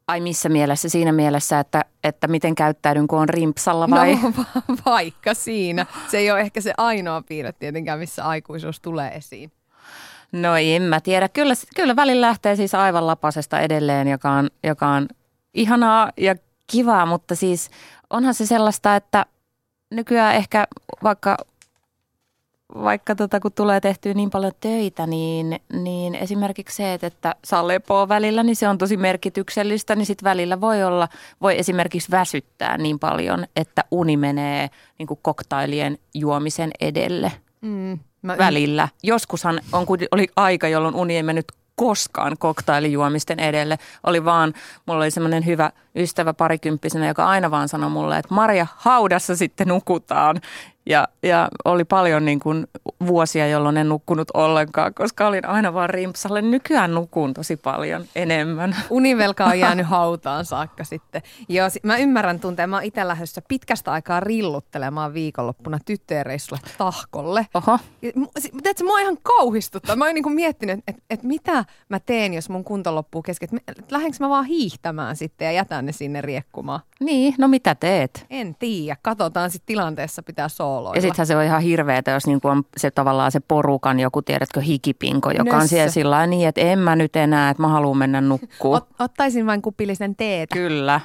[0.08, 0.90] Ai missä mielessä?
[0.90, 4.16] Siinä mielessä, että, että miten käyttäydyn, kun on rimpsalla vai?
[4.16, 4.32] No
[4.86, 5.86] vaikka siinä.
[6.12, 9.52] Se ei ole ehkä se ainoa piirre tietenkään, missä aikuisuus tulee esiin.
[10.34, 11.30] No en mä tiedä.
[11.30, 15.08] Kyllä, kyllä välillä lähtee siis aivan lapasesta edelleen, joka on, joka on
[15.54, 16.36] ihanaa ja
[16.68, 17.70] kivaa, mutta siis
[18.10, 19.26] onhan se sellaista, että
[19.92, 20.68] nykyään ehkä
[21.04, 21.38] vaikka
[22.76, 27.68] vaikka tota, kun tulee tehtyä niin paljon töitä, niin, niin esimerkiksi se, että, että saa
[27.68, 31.08] lepoa välillä, niin se on tosi merkityksellistä, niin sitten välillä voi olla,
[31.42, 34.70] voi esimerkiksi väsyttää niin paljon, että uni menee
[35.00, 37.32] niin koktailien juomisen edelle.
[37.62, 38.00] Mm.
[38.24, 38.88] Mä välillä.
[39.04, 43.78] Joskushan on, oli aika, jolloin uni ei mennyt koskaan koktailijuomisten edelle.
[44.04, 44.54] Oli vaan,
[44.86, 49.68] mulla oli semmoinen hyvä ystävä parikymppisenä, joka aina vaan sanoi mulle, että Maria, haudassa sitten
[49.68, 50.42] nukutaan.
[50.86, 52.68] Ja, ja oli paljon niin kuin
[53.08, 56.42] vuosia, jolloin en nukkunut ollenkaan, koska olin aina vaan rimpsalle.
[56.42, 58.76] Nykyään nukun tosi paljon enemmän.
[58.90, 61.22] Univelka on jäänyt hautaan saakka sitten.
[61.50, 62.70] Joo, mä ymmärrän tunteen.
[62.70, 67.48] Mä oon itse lähdössä pitkästä aikaa rilluttelemaan viikonloppuna tyttöjen reissulle tahkolle.
[67.54, 67.80] Oho.
[68.02, 69.96] Tiedätkö, mua ihan kauhistuttaa.
[69.96, 73.50] Mä oon niin miettinyt, että et mitä mä teen, jos mun kunto loppuu kesken.
[73.92, 76.80] Lähdenkö mä vaan hiihtämään sitten ja jätän ne sinne riekkumaan?
[77.00, 78.26] Niin, no mitä teet?
[78.30, 78.98] En tiedä.
[79.02, 80.98] Katsotaan sitten tilanteessa pitää sooloilla.
[80.98, 84.62] Ja sittenhän se on ihan hirveetä, jos niinku on se tavallaan se porukan joku, tiedätkö,
[84.62, 85.58] hikipinko, joka Nössä.
[85.58, 88.78] on siellä sillä niin, että en mä nyt enää, että mä haluan mennä nukkuun.
[88.78, 90.54] Ot, ottaisin vain kupillisen teetä.
[90.56, 91.02] Kyllä.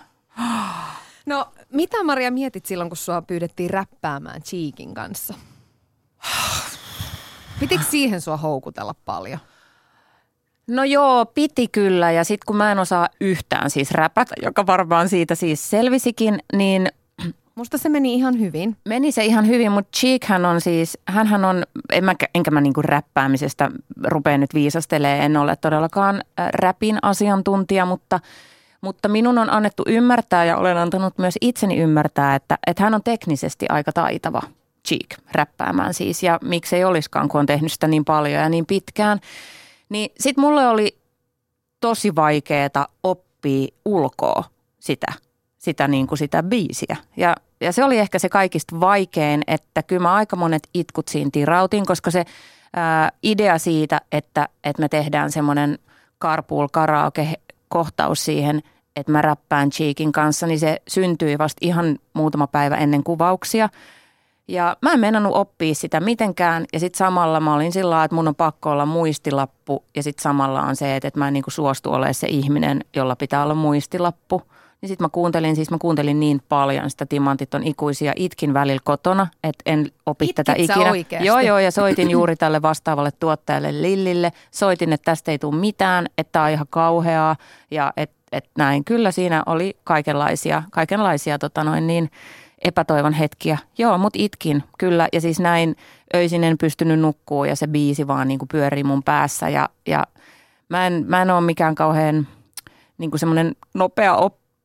[1.26, 5.34] No, mitä Maria mietit silloin, kun sua pyydettiin räppäämään Cheekin kanssa?
[7.60, 9.38] Pitikö siihen sua houkutella paljon?
[10.66, 12.10] No joo, piti kyllä.
[12.12, 16.88] Ja sitten kun mä en osaa yhtään siis räpätä, joka varmaan siitä siis selvisikin, niin
[17.58, 18.76] Musta se meni ihan hyvin.
[18.88, 22.60] Meni se ihan hyvin, mutta Cheek hän on siis, hän on, en mä, enkä mä
[22.60, 23.70] niinku räppäämisestä
[24.04, 26.22] rupea nyt viisastelee, en ole todellakaan
[26.54, 28.20] räpin asiantuntija, mutta,
[28.80, 33.02] mutta minun on annettu ymmärtää ja olen antanut myös itseni ymmärtää, että, että hän on
[33.02, 34.42] teknisesti aika taitava.
[34.88, 39.20] Cheek räppäämään siis ja miksei olisikaan, kun on tehnyt sitä niin paljon ja niin pitkään.
[39.88, 40.98] Niin sit mulle oli
[41.80, 44.44] tosi vaikeeta oppia ulkoa
[44.80, 45.12] sitä,
[45.56, 46.96] sitä, niin kuin sitä biisiä.
[47.16, 51.30] Ja, ja se oli ehkä se kaikista vaikein, että kyllä mä aika monet itkut siinä
[51.32, 52.24] tirautin, koska se
[52.76, 55.78] ää, idea siitä, että, että me tehdään semmoinen
[56.22, 57.34] carpool karaoke
[57.68, 58.62] kohtaus siihen,
[58.96, 63.68] että mä räppään Cheekin kanssa, niin se syntyi vasta ihan muutama päivä ennen kuvauksia.
[64.48, 66.64] Ja mä en meinannut oppia sitä mitenkään.
[66.72, 69.84] Ja sitten samalla mä olin sillä että mun on pakko olla muistilappu.
[69.96, 73.42] Ja sitten samalla on se, että, mä en niinku suostu olemaan se ihminen, jolla pitää
[73.42, 74.42] olla muistilappu.
[74.80, 78.80] Niin sitten mä kuuntelin, siis mä kuuntelin niin paljon sitä Timantit on ikuisia, itkin välillä
[78.84, 80.90] kotona, että en opi Itkit tätä ikinä.
[80.90, 81.26] oikeasti?
[81.26, 84.32] Joo, joo, ja soitin juuri tälle vastaavalle tuottajalle Lillille.
[84.50, 87.36] Soitin, että tästä ei tule mitään, että tämä on ihan kauheaa
[87.70, 88.84] ja että et näin.
[88.84, 92.10] Kyllä siinä oli kaikenlaisia, kaikenlaisia tota noin niin,
[92.64, 93.58] epätoivon hetkiä.
[93.78, 95.08] Joo, mut itkin, kyllä.
[95.12, 95.76] Ja siis näin
[96.14, 99.48] öisin en pystynyt nukkuu ja se biisi vaan niin kuin pyörii mun päässä.
[99.48, 100.04] Ja, ja
[100.68, 102.28] mä, en, mä en ole mikään kauhean
[102.98, 104.16] niin kuin semmoinen nopea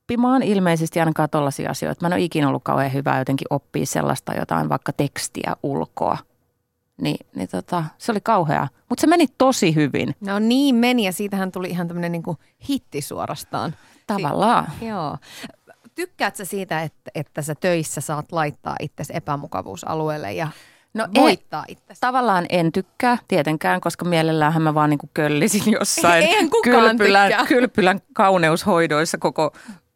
[0.03, 2.01] oppimaan ilmeisesti ainakaan tollaisia asioita.
[2.01, 6.17] Mä en ole ikinä ollut kauhean hyvä jotenkin oppia sellaista jotain vaikka tekstiä ulkoa.
[7.01, 8.67] Niin, niin tota, se oli kauheaa.
[8.89, 12.37] Mutta se meni tosi hyvin No niin meni ja siitähän tuli ihan tämmöinen niinku
[12.69, 13.75] hitti suorastaan.
[14.07, 14.67] tavallaan.
[14.81, 15.17] Joo.
[15.95, 20.47] Tykkäätkö sä siitä, että, että sä töissä saat laittaa itsesi epämukavuusalueelle ja
[20.93, 22.01] No voittaa itsesi?
[22.01, 26.23] Tavallaan en tykkää tietenkään, koska mielelläänhän mä vaan niinku köllisin jossain
[26.63, 27.45] kylpylän, tykkää.
[27.47, 29.53] kylpylän kauneushoidoissa koko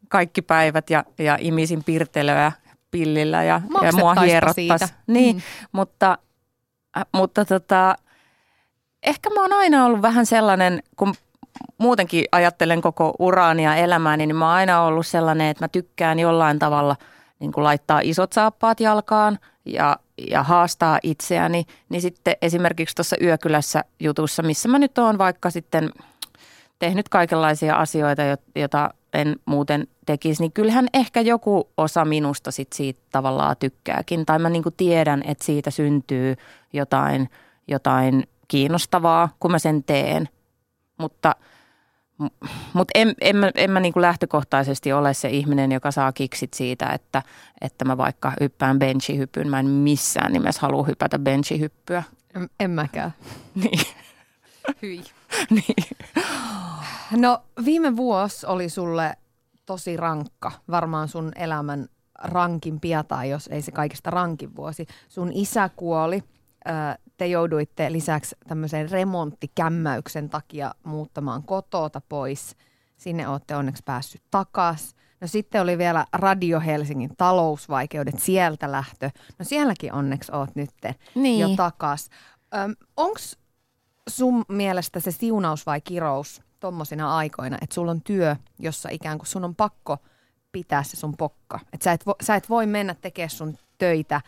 [0.08, 2.52] kaikki päivät ja, ja imisin pirtelöä
[2.90, 4.14] pillillä ja, ja mua
[4.54, 4.88] siitä.
[5.06, 5.42] Niin, Mm.
[5.72, 6.18] mutta,
[6.98, 7.94] äh, mutta tota,
[9.02, 11.14] ehkä mä oon aina ollut vähän sellainen, kun
[11.78, 16.18] muutenkin ajattelen koko uraani ja elämääni, niin mä oon aina ollut sellainen, että mä tykkään
[16.18, 16.96] jollain tavalla
[17.38, 19.96] niin kuin laittaa isot saappaat jalkaan ja,
[20.30, 21.64] ja haastaa itseäni.
[21.88, 25.90] Niin sitten esimerkiksi tuossa Yökylässä jutussa, missä mä nyt oon vaikka sitten
[26.78, 32.72] tehnyt kaikenlaisia asioita, jo- jota en muuten tekisi, niin kyllähän ehkä joku osa minusta sit
[32.72, 34.26] siitä tavallaan tykkääkin.
[34.26, 36.36] Tai mä niinku tiedän, että siitä syntyy
[36.72, 37.28] jotain,
[37.68, 40.28] jotain kiinnostavaa, kun mä sen teen.
[40.98, 41.34] Mutta,
[42.72, 46.86] mutta en, en, mä, en mä niinku lähtökohtaisesti ole se ihminen, joka saa kiksit siitä,
[46.86, 47.22] että,
[47.60, 49.48] että mä vaikka hyppään benchihypyn.
[49.48, 52.02] Mä en missään nimessä halua hypätä benchihyppyä.
[52.36, 53.14] En, en mäkään.
[53.54, 53.80] Niin.
[54.82, 55.04] Hyi.
[55.50, 55.96] niin.
[57.12, 59.16] No viime vuosi oli sulle
[59.66, 64.86] tosi rankka, varmaan sun elämän rankimpia tai jos ei se kaikista rankin vuosi.
[65.08, 66.22] Sun isä kuoli,
[67.16, 72.56] te jouduitte lisäksi tämmöisen remonttikämmäyksen takia muuttamaan kotoota pois.
[72.96, 74.94] Sinne olette onneksi päässyt takas.
[75.20, 79.10] No sitten oli vielä Radio Helsingin talousvaikeudet, sieltä lähtö.
[79.38, 80.70] No sielläkin onneksi oot nyt
[81.14, 81.40] Niin.
[81.40, 82.08] jo takas.
[82.96, 83.18] Onko
[84.08, 89.26] sun mielestä se siunaus vai kirous tommosina aikoina, että sulla on työ, jossa ikään kuin
[89.26, 89.98] sun on pakko
[90.52, 91.60] pitää se sun pokka.
[91.72, 94.20] Että sä et, vo, sä et voi mennä tekemään sun töitä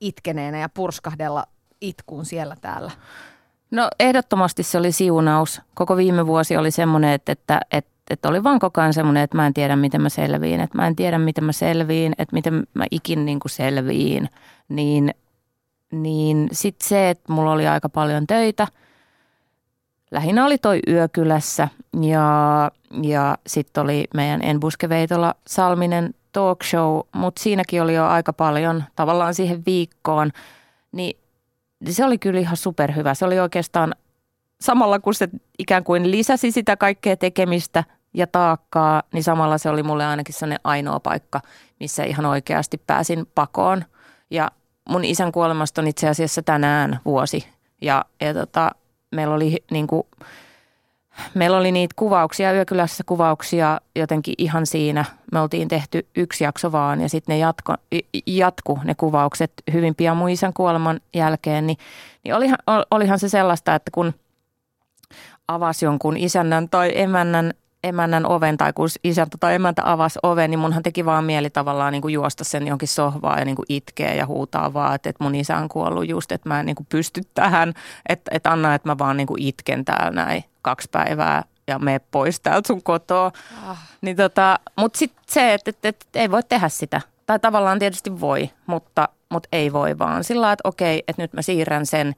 [0.00, 1.46] itkeneenä ja purskahdella
[1.80, 2.90] itkuun siellä täällä.
[3.70, 5.60] No ehdottomasti se oli siunaus.
[5.74, 9.36] Koko viime vuosi oli semmoinen, että, että, että, että oli vaan koko ajan semmoinen, että
[9.36, 10.60] mä en tiedä miten mä selviin.
[10.60, 14.28] Että mä en tiedä miten mä selviin, että miten mä ikin niin kuin selviin.
[14.68, 15.14] Niin,
[15.92, 18.68] niin sitten se, että mulla oli aika paljon töitä.
[20.14, 21.68] Lähinnä oli toi Yökylässä
[22.00, 22.70] ja,
[23.02, 29.34] ja sitten oli meidän Enbuskeveitola Salminen talk show, mutta siinäkin oli jo aika paljon tavallaan
[29.34, 30.30] siihen viikkoon.
[30.92, 31.18] Niin
[31.90, 33.14] se oli kyllä ihan superhyvä.
[33.14, 33.94] Se oli oikeastaan
[34.60, 39.82] samalla kun se ikään kuin lisäsi sitä kaikkea tekemistä ja taakkaa, niin samalla se oli
[39.82, 41.40] mulle ainakin sellainen ainoa paikka,
[41.80, 43.84] missä ihan oikeasti pääsin pakoon.
[44.30, 44.50] Ja
[44.88, 47.48] mun isän kuolemasta on itse asiassa tänään vuosi.
[47.82, 48.70] Ja, ja tota,
[49.14, 50.06] meillä oli niin kuin,
[51.34, 55.04] Meillä oli niitä kuvauksia, Yökylässä kuvauksia jotenkin ihan siinä.
[55.32, 57.74] Me oltiin tehty yksi jakso vaan ja sitten ne jatko,
[58.26, 61.66] jatku ne kuvaukset hyvin pian mun isän kuoleman jälkeen.
[61.66, 61.78] Niin,
[62.24, 62.58] niin olihan,
[62.90, 64.14] olihan se sellaista, että kun
[65.48, 70.58] avasi jonkun isännän tai emännän, emännän oven tai kun isäntä tai emäntä avasi oven, niin
[70.58, 74.14] munhan teki vaan mieli tavallaan niin kuin juosta sen jonkin sohvaan ja niin kuin itkeä
[74.14, 76.86] ja huutaa vaan, että, että mun isä on kuollut just, että mä en niin kuin
[76.90, 77.74] pysty tähän,
[78.08, 82.00] että, että anna, että mä vaan niin kuin itken täällä näin kaksi päivää ja mene
[82.10, 83.32] pois täältä sun kotoa.
[83.66, 83.78] Ah.
[84.00, 87.00] Niin tota, mutta sitten se, että, että, että ei voi tehdä sitä.
[87.26, 90.24] Tai tavallaan tietysti voi, mutta, mutta ei voi vaan.
[90.24, 92.14] Sillä että okei, että nyt mä siirrän sen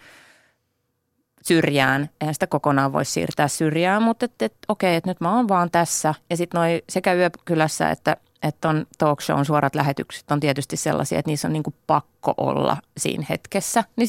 [1.47, 2.11] syrjään.
[2.21, 5.71] Eihän sitä kokonaan voi siirtää syrjään, mutta että, että okei, että nyt mä oon vaan
[5.71, 6.15] tässä.
[6.31, 11.19] Ja sitten noi sekä Yökylässä että, että on talk shown suorat lähetykset on tietysti sellaisia,
[11.19, 13.85] että niissä on niinku pakko olla siinä hetkessä.
[13.97, 14.09] Niin,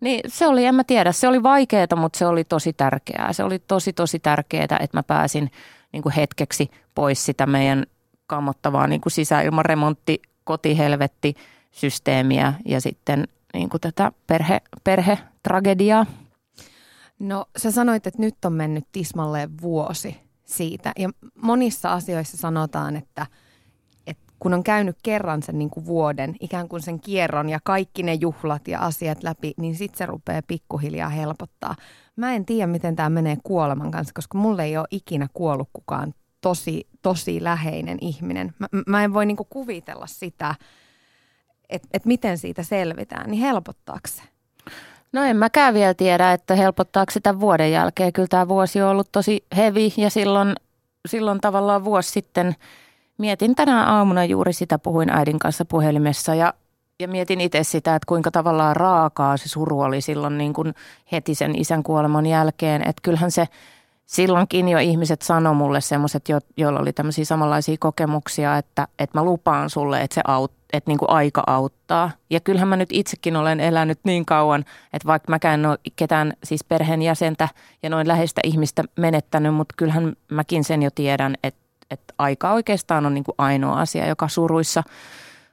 [0.00, 3.32] niin se oli, en mä tiedä, se oli vaikeaa, mutta se oli tosi tärkeää.
[3.32, 5.50] Se oli tosi, tosi tärkeää, että mä pääsin
[5.92, 7.86] niinku hetkeksi pois sitä meidän
[8.26, 11.34] kammottavaa niinku sisäilmaremontti, kotihelvetti
[11.70, 16.06] systeemiä ja sitten niinku tätä perhe, perhetragediaa.
[17.22, 20.92] No sä sanoit, että nyt on mennyt tismalleen vuosi siitä.
[20.98, 21.10] Ja
[21.42, 23.26] monissa asioissa sanotaan, että,
[24.06, 28.02] että kun on käynyt kerran sen niin kuin vuoden, ikään kuin sen kierron ja kaikki
[28.02, 31.76] ne juhlat ja asiat läpi, niin sitten se rupeaa pikkuhiljaa helpottaa.
[32.16, 36.14] Mä en tiedä, miten tämä menee kuoleman kanssa, koska mulle ei ole ikinä kuollut kukaan
[36.40, 38.54] tosi, tosi läheinen ihminen.
[38.58, 40.54] Mä, mä en voi niin kuin kuvitella sitä,
[41.68, 44.31] että et miten siitä selvitään, niin helpottaako se?
[45.12, 48.12] No en mäkään vielä tiedä, että helpottaako sitä vuoden jälkeen.
[48.12, 50.54] Kyllä tämä vuosi on ollut tosi hevi ja silloin,
[51.08, 52.56] silloin tavallaan vuosi sitten
[53.18, 56.54] mietin tänä aamuna juuri sitä, puhuin äidin kanssa puhelimessa ja,
[57.00, 60.74] ja mietin itse sitä, että kuinka tavallaan raakaa se suru oli silloin niin kuin
[61.12, 62.82] heti sen isän kuoleman jälkeen.
[62.82, 63.48] Että kyllähän se
[64.06, 69.24] silloinkin jo ihmiset sanoi mulle semmoiset, jo, joilla oli tämmöisiä samanlaisia kokemuksia, että, että mä
[69.24, 72.10] lupaan sulle, että se aut, että niin kuin aika auttaa.
[72.30, 76.32] Ja kyllähän mä nyt itsekin olen elänyt niin kauan, että vaikka mäkään en ole ketään
[76.44, 77.48] siis perheenjäsentä
[77.82, 83.06] ja noin läheistä ihmistä menettänyt, mutta kyllähän mäkin sen jo tiedän, että, että aika oikeastaan
[83.06, 84.82] on niin kuin ainoa asia, joka suruissa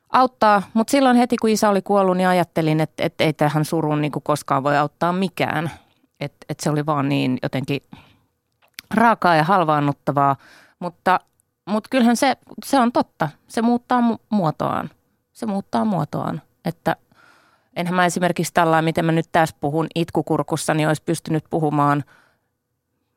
[0.09, 0.61] auttaa.
[0.73, 4.11] Mutta silloin heti kun isä oli kuollut, niin ajattelin, että, että ei tähän suruun niin
[4.11, 5.71] kuin koskaan voi auttaa mikään.
[6.19, 7.81] Että, että se oli vaan niin jotenkin
[8.93, 10.35] raakaa ja halvaannuttavaa,
[10.79, 11.19] mutta,
[11.69, 13.29] mutta kyllähän se, se on totta.
[13.47, 14.89] Se muuttaa mu- muotoaan.
[15.39, 16.95] Se muuttaa muotoaan, että
[17.75, 22.03] enhän mä esimerkiksi tällä, miten mä nyt tässä puhun itkukurkussa, niin olisi pystynyt puhumaan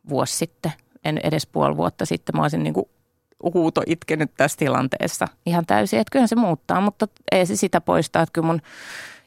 [0.09, 0.73] vuosi sitten,
[1.05, 2.37] en edes puoli vuotta sitten.
[2.37, 2.87] Mä olisin niin kuin
[3.55, 6.01] huuto itkenyt tässä tilanteessa ihan täysin.
[6.01, 8.61] Että kyllähän se muuttaa, mutta ei se sitä poista, että kyllä mun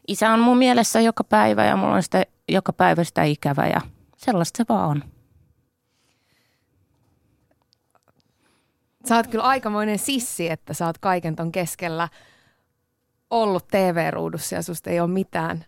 [0.08, 3.80] isä on mun mielessä joka päivä ja mulla on sitä joka päivä sitä ikävä ja
[4.16, 5.02] sellaista se vaan on.
[9.08, 12.08] Sä oot kyllä aikamoinen sissi, että sä oot kaiken ton keskellä
[13.30, 15.64] ollut TV-ruudussa ja susta ei ole mitään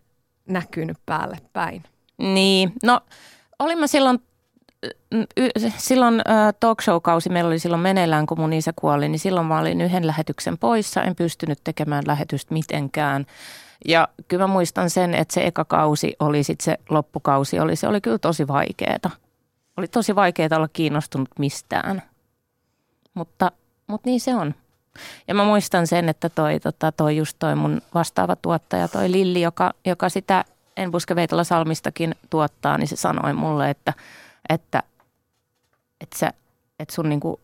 [0.48, 1.82] näkynyt päälle päin.
[2.18, 3.00] Niin, no
[3.58, 4.18] olin mä silloin,
[5.76, 6.22] silloin
[6.60, 10.06] talk show-kausi meillä oli silloin meneillään, kun mun isä kuoli, niin silloin mä olin yhden
[10.06, 13.26] lähetyksen poissa, en pystynyt tekemään lähetystä mitenkään.
[13.84, 17.88] Ja kyllä mä muistan sen, että se eka kausi oli sitten se loppukausi, oli, se
[17.88, 19.10] oli kyllä tosi vaikeeta.
[19.76, 22.02] Oli tosi vaikeaa olla kiinnostunut mistään
[23.18, 23.52] mutta,
[23.86, 24.54] mutta niin se on.
[25.28, 29.40] Ja mä muistan sen, että toi, tota, toi just toi mun vastaava tuottaja, toi Lilli,
[29.40, 30.44] joka, joka sitä
[30.76, 33.92] En Buske Veitola Salmistakin tuottaa, niin se sanoi mulle, että,
[34.48, 34.82] että,
[36.00, 36.32] että, sä,
[36.78, 37.40] että sun niinku,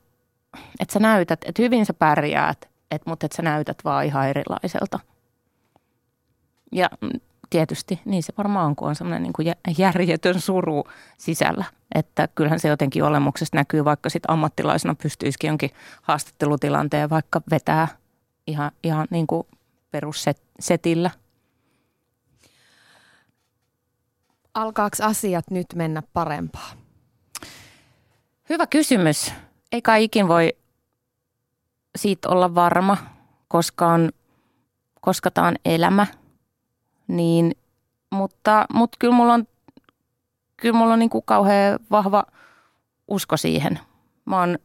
[0.80, 5.00] että sä näytät, että hyvin sä pärjäät, että, mutta että sä näytät vaan ihan erilaiselta.
[6.72, 6.88] Ja
[7.50, 10.84] tietysti, niin se varmaan on, kun on semmoinen niin järjetön suru
[11.18, 11.64] sisällä.
[11.94, 15.70] Että kyllähän se jotenkin olemuksesta näkyy, vaikka sitten ammattilaisena pystyisikin jonkin
[16.02, 17.88] haastattelutilanteen vaikka vetää
[18.46, 19.46] ihan, ihan niin kuin
[19.90, 21.10] perussetillä.
[24.54, 26.70] Alkaako asiat nyt mennä parempaa?
[28.48, 29.32] Hyvä kysymys.
[29.72, 30.56] Ei kai ikin voi
[31.96, 32.96] siitä olla varma,
[33.48, 34.10] koska, on,
[35.00, 36.06] koska tämä on elämä–
[37.08, 37.56] niin,
[38.10, 39.48] mutta, mutta kyllä mulla on,
[40.56, 42.24] kyllä mulla on niin kuin kauhean vahva
[43.08, 43.80] usko siihen.
[44.24, 44.58] Mä oon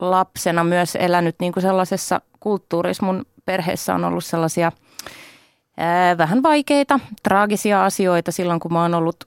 [0.00, 3.06] lapsena myös elänyt niin kuin sellaisessa kulttuurissa.
[3.06, 4.72] Mun perheessä on ollut sellaisia
[5.76, 9.24] ää, vähän vaikeita, traagisia asioita silloin, kun mä oon ollut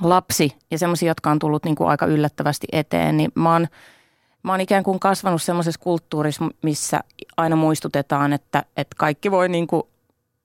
[0.00, 3.66] lapsi ja semmoisia, jotka on tullut niin kuin aika yllättävästi eteen, niin mä oon,
[4.42, 7.00] mä oon ikään kuin kasvanut semmoisessa kulttuurissa, missä
[7.36, 9.82] aina muistutetaan, että, että kaikki voi niin kuin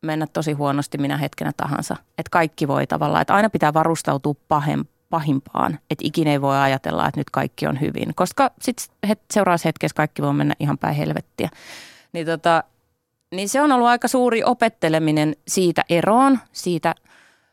[0.06, 1.96] mennä tosi huonosti minä hetkenä tahansa.
[2.18, 5.80] Että kaikki voi tavallaan, että aina pitää varustautua pahem, pahimpaan.
[5.89, 8.15] Että ikinä ei voi ajatella, että nyt kaikki on hyvin.
[8.15, 11.50] Koska sitten het, seuraavassa hetkessä kaikki voi mennä ihan päin helvettiä.
[12.13, 12.63] Niin, tota,
[13.32, 16.39] niin se on ollut aika suuri opetteleminen siitä eroon.
[16.52, 16.96] Siitä,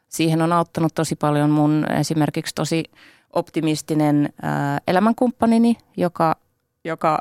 [0.08, 2.84] siihen on auttanut tosi paljon mun esimerkiksi tosi
[3.32, 6.36] optimistinen ää, elämänkumppanini, joka,
[6.84, 7.18] joka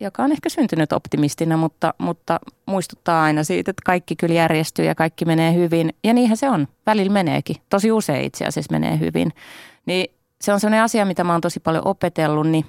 [0.00, 4.94] joka on ehkä syntynyt optimistina, mutta, mutta muistuttaa aina siitä, että kaikki kyllä järjestyy ja
[4.94, 5.94] kaikki menee hyvin.
[6.04, 6.68] Ja niinhän se on.
[6.86, 7.56] Välillä meneekin.
[7.68, 9.32] Tosi usein itse asiassa menee hyvin.
[9.86, 12.66] Niin se on sellainen asia, mitä mä oon tosi paljon opetellut, niin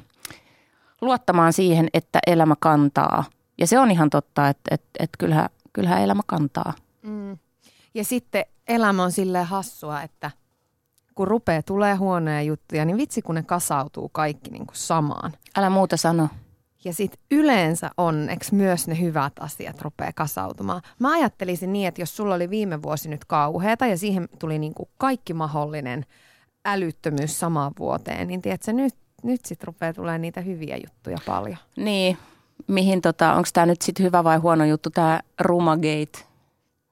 [1.01, 3.23] luottamaan siihen, että elämä kantaa.
[3.57, 6.73] Ja se on ihan totta, että, että, että kyllähän, kyllähän elämä kantaa.
[7.01, 7.37] Mm.
[7.93, 10.31] Ja sitten elämä on silleen hassua, että
[11.15, 15.31] kun rupeaa tulee huonoja juttuja, niin vitsi kun ne kasautuu kaikki niin kuin samaan.
[15.57, 16.29] Älä muuta sano.
[16.85, 20.81] Ja sitten yleensä onneksi myös ne hyvät asiat rupeaa kasautumaan.
[20.99, 24.73] Mä ajattelisin niin, että jos sulla oli viime vuosi nyt kauheata ja siihen tuli niin
[24.73, 26.05] kuin kaikki mahdollinen
[26.65, 31.57] älyttömyys samaan vuoteen, niin tiedätkö, nyt, nyt sitten rupeaa tulee niitä hyviä juttuja paljon.
[31.75, 32.17] Niin,
[32.67, 36.19] mihin tota, onko tämä nyt sitten hyvä vai huono juttu, tämä Rumagate?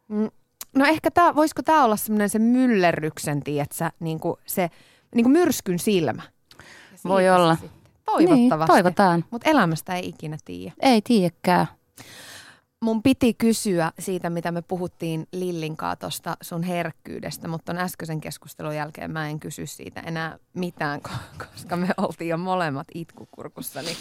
[0.08, 0.30] Mm,
[0.76, 4.70] no ehkä tämä, voisiko tämä olla semmoinen se myllerryksen, tiedätkö, niin kuin se
[5.16, 6.22] niin kuin myrskyn silmä.
[7.06, 7.56] Voi olla.
[7.56, 7.79] Sit
[8.12, 8.74] Toivottavasti.
[8.74, 9.26] Niin, toivotaan.
[9.32, 10.74] Mutta elämästä ei ikinä tiedä.
[10.80, 11.68] Ei tiedäkään.
[12.82, 18.76] Mun piti kysyä siitä, mitä me puhuttiin Lillinkaa tuosta sun herkkyydestä, mutta on äskeisen keskustelun
[18.76, 21.02] jälkeen mä en kysy siitä enää mitään,
[21.38, 23.82] koska me oltiin jo molemmat itkukurkussa.
[23.82, 23.98] Niin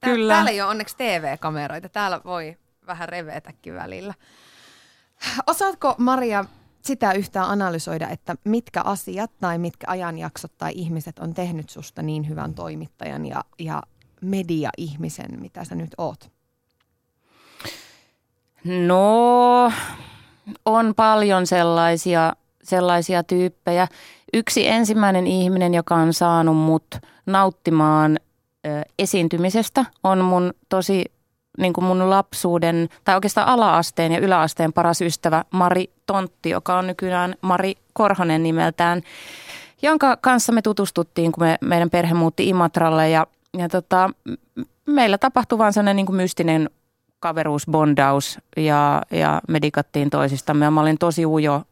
[0.00, 0.34] tää, Kyllä.
[0.34, 2.56] Täällä ei ole onneksi TV-kameroita, täällä voi
[2.86, 4.14] vähän revetäkin välillä.
[5.46, 6.44] Osaatko Maria
[6.82, 12.28] sitä yhtään analysoida, että mitkä asiat tai mitkä ajanjaksot tai ihmiset on tehnyt susta niin
[12.28, 13.82] hyvän toimittajan ja, ja
[14.20, 16.30] media-ihmisen, mitä sä nyt oot?
[18.64, 19.72] No,
[20.64, 23.88] on paljon sellaisia, sellaisia tyyppejä.
[24.32, 28.18] Yksi ensimmäinen ihminen, joka on saanut mut nauttimaan
[28.66, 28.68] ö,
[28.98, 31.04] esiintymisestä, on mun tosi
[31.58, 36.86] niin kuin mun lapsuuden, tai oikeastaan alaasteen ja yläasteen paras ystävä Mari Tontti, joka on
[36.86, 39.02] nykyään Mari Korhonen nimeltään,
[39.82, 43.26] jonka kanssa me tutustuttiin, kun me, meidän perhe muutti Imatralle ja,
[43.58, 44.10] ja tota,
[44.86, 46.70] meillä tapahtui vaan sellainen niin kuin mystinen
[47.20, 51.62] kaveruus, bondaus ja, ja me digattiin toisistamme ja mä olin tosi ujo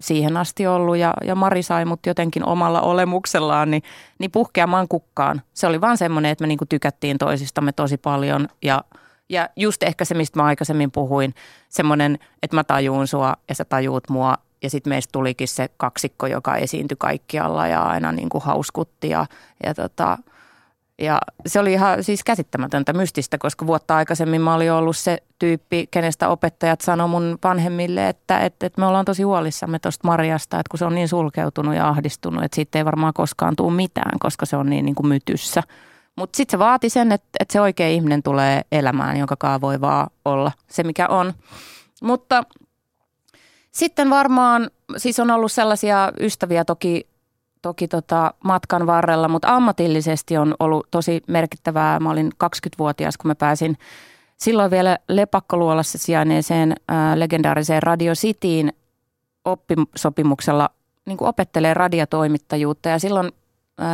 [0.00, 3.82] siihen asti ollut ja, ja Mari sai mut jotenkin omalla olemuksellaan niin,
[4.18, 5.42] niin puhkeamaan kukkaan.
[5.54, 8.84] Se oli vaan semmoinen, että me niinku tykättiin toisistamme tosi paljon ja,
[9.30, 11.34] ja just ehkä se, mistä mä aikaisemmin puhuin,
[11.68, 16.26] semmoinen, että mä tajuun sua ja sä tajuut mua ja sitten meistä tulikin se kaksikko,
[16.26, 19.26] joka esiintyi kaikkialla ja aina niinku hauskutti ja,
[19.64, 20.18] ja tota,
[21.00, 25.88] ja se oli ihan siis käsittämätöntä mystistä, koska vuotta aikaisemmin mä olin ollut se tyyppi,
[25.90, 30.70] kenestä opettajat sanoi mun vanhemmille, että, että, että me ollaan tosi huolissamme tuosta Mariasta, että
[30.70, 34.46] kun se on niin sulkeutunut ja ahdistunut, että siitä ei varmaan koskaan tule mitään, koska
[34.46, 35.62] se on niin, niin kuin mytyssä.
[36.20, 39.80] Mutta sitten se vaati sen, että, että se oikea ihminen tulee elämään, jonka kaa voi
[39.80, 41.32] vaan olla se, mikä on.
[42.02, 42.42] Mutta
[43.72, 47.10] sitten varmaan, siis on ollut sellaisia ystäviä toki
[47.62, 52.00] toki tota matkan varrella, mutta ammatillisesti on ollut tosi merkittävää.
[52.00, 53.78] Mä olin 20-vuotias, kun mä pääsin
[54.36, 58.72] silloin vielä Lepakkoluolassa sijainneeseen ää, legendaariseen Radio Cityin
[59.44, 60.70] oppisopimuksella
[61.06, 62.88] niin kuin opettelee radiotoimittajuutta.
[62.88, 63.32] Ja silloin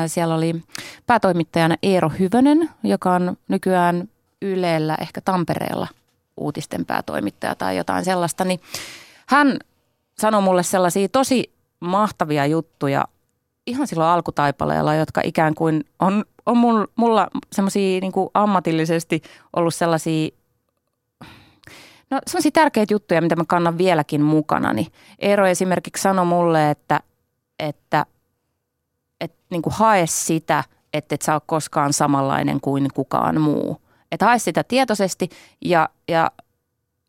[0.07, 0.63] siellä oli
[1.07, 4.09] päätoimittajana Eero Hyvönen, joka on nykyään
[4.43, 5.89] Ylellä, ehkä Tampereella
[6.37, 8.45] uutisten päätoimittaja tai jotain sellaista.
[8.45, 8.61] Niin
[9.27, 9.59] hän
[10.19, 13.05] sanoi mulle sellaisia tosi mahtavia juttuja
[13.67, 19.23] ihan silloin alkutaipaleella, jotka ikään kuin on, on mulla, mulla semmoisia niin ammatillisesti
[19.57, 20.29] ollut sellaisia
[22.11, 24.73] No sellaisia tärkeitä juttuja, mitä mä kannan vieläkin mukana.
[24.73, 24.87] Niin
[25.19, 27.01] Eero esimerkiksi sanoi mulle, että,
[27.59, 28.07] että,
[29.21, 33.81] että niin kuin hae sitä, että et sä ole koskaan samanlainen kuin kukaan muu.
[34.13, 35.29] Että hae sitä tietoisesti
[35.65, 36.31] ja, ja,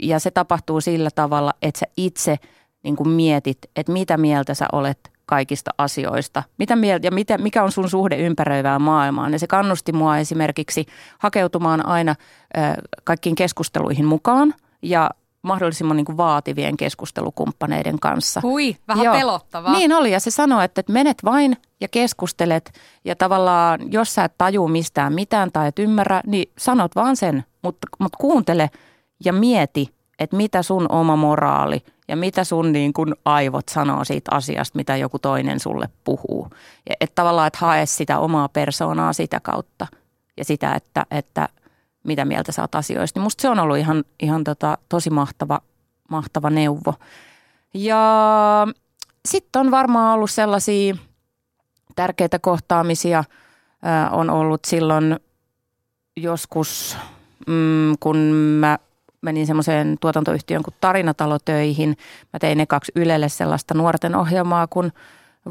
[0.03, 2.35] ja se tapahtuu sillä tavalla, että sä itse
[2.83, 6.43] niin kuin mietit, että mitä mieltä sä olet kaikista asioista.
[6.57, 9.33] Mitä mieltä ja mitä, mikä on sun suhde ympäröivään maailmaan.
[9.33, 10.85] Ja se kannusti mua esimerkiksi
[11.19, 12.15] hakeutumaan aina
[12.57, 12.59] ö,
[13.03, 15.09] kaikkiin keskusteluihin mukaan ja
[15.41, 18.41] mahdollisimman niin kuin vaativien keskustelukumppaneiden kanssa.
[18.43, 19.15] Hui, vähän Joo.
[19.15, 19.71] pelottavaa.
[19.71, 22.73] Niin oli ja se sanoi, että että menet vain ja keskustelet
[23.05, 27.45] ja tavallaan jos sä et tajuu mistään mitään tai et ymmärrä, niin sanot vaan sen,
[27.61, 28.69] mutta, mutta kuuntele
[29.25, 34.31] ja mieti, että mitä sun oma moraali ja mitä sun niin kuin aivot sanoo siitä
[34.35, 36.47] asiasta, mitä joku toinen sulle puhuu.
[36.89, 39.87] Ja, että tavallaan, että hae sitä omaa persoonaa sitä kautta
[40.37, 41.49] ja sitä, että, että
[42.07, 43.19] mitä mieltä sä oot asioista.
[43.19, 45.61] Niin musta se on ollut ihan, ihan tota, tosi mahtava,
[46.09, 46.93] mahtava neuvo.
[47.73, 48.67] Ja
[49.25, 50.95] sitten on varmaan ollut sellaisia
[51.95, 53.23] tärkeitä kohtaamisia
[53.83, 55.19] ää, on ollut silloin
[56.15, 56.97] joskus,
[57.47, 58.17] mm, kun
[58.59, 58.79] mä
[59.21, 61.97] menin semmoiseen tuotantoyhtiön kuin Tarinatalo töihin.
[62.33, 64.91] Mä tein ekaksi Ylelle sellaista nuorten ohjelmaa kuin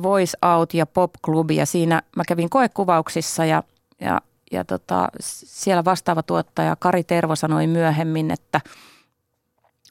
[0.03, 3.63] Voice Out ja Pop Club ja siinä mä kävin koekuvauksissa ja,
[4.01, 4.21] ja,
[4.53, 8.61] ja tota, siellä vastaava tuottaja Kari Tervo sanoi myöhemmin, että,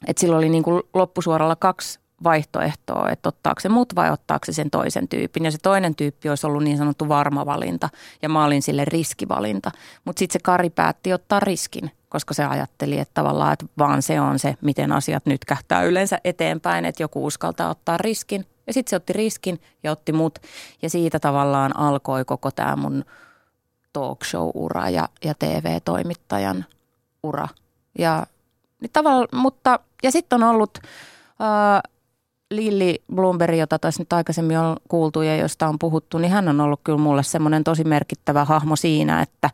[0.06, 4.52] että sillä oli niin kuin loppusuoralla kaksi vaihtoehtoa, että ottaako se mut vai ottaako se
[4.52, 5.44] sen toisen tyypin.
[5.44, 7.88] Ja se toinen tyyppi olisi ollut niin sanottu varma valinta
[8.22, 9.70] ja mä olin sille riskivalinta.
[10.04, 14.20] Mutta sitten se Kari päätti ottaa riskin, koska se ajatteli, että tavallaan että vaan se
[14.20, 18.46] on se, miten asiat nyt kähtää yleensä eteenpäin, että joku uskaltaa ottaa riskin.
[18.66, 20.38] Ja sitten se otti riskin ja otti mut
[20.82, 23.04] ja siitä tavallaan alkoi koko tämä mun
[23.96, 26.64] talk show-ura ja, ja TV-toimittajan
[27.22, 27.48] ura.
[27.98, 28.26] Ja,
[28.80, 30.78] niin tavalla, mutta, ja sitten on ollut...
[31.40, 31.80] Ää,
[32.50, 36.60] Lilli Bloomberg, jota tässä nyt aikaisemmin on kuultu ja josta on puhuttu, niin hän on
[36.60, 39.50] ollut kyllä mulle semmoinen tosi merkittävä hahmo siinä, että,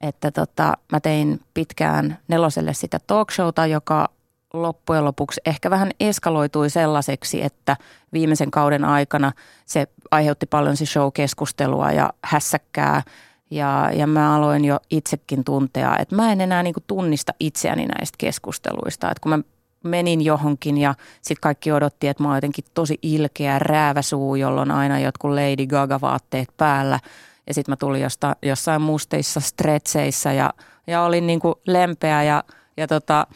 [0.00, 4.08] että tota, mä tein pitkään neloselle sitä talkshowta, joka
[4.52, 7.76] loppujen lopuksi ehkä vähän eskaloitui sellaiseksi, että
[8.12, 9.32] viimeisen kauden aikana
[9.64, 13.02] se aiheutti paljon se show-keskustelua ja hässäkkää
[13.50, 18.16] Ja, ja mä aloin jo itsekin tuntea, että mä en enää niin tunnista itseäni näistä
[18.18, 19.10] keskusteluista.
[19.10, 19.38] Että kun mä
[19.84, 24.98] menin johonkin ja sitten kaikki odotti, että mä oon jotenkin tosi ilkeä rääväsuu, jolloin aina
[24.98, 27.00] jotkut Lady Gaga-vaatteet päällä.
[27.46, 30.52] Ja sitten mä tulin josta, jossain musteissa stretseissä ja,
[30.86, 32.44] ja olin niin lempeä ja,
[32.76, 33.26] ja tota,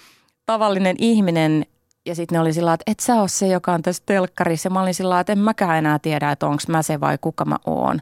[0.47, 1.67] tavallinen ihminen.
[2.07, 4.67] Ja sitten ne oli sillä että et sä ole se, joka on tässä telkkarissa.
[4.67, 7.45] Ja mä olin sillä että en mäkään enää tiedä, että onko mä se vai kuka
[7.45, 8.01] mä oon.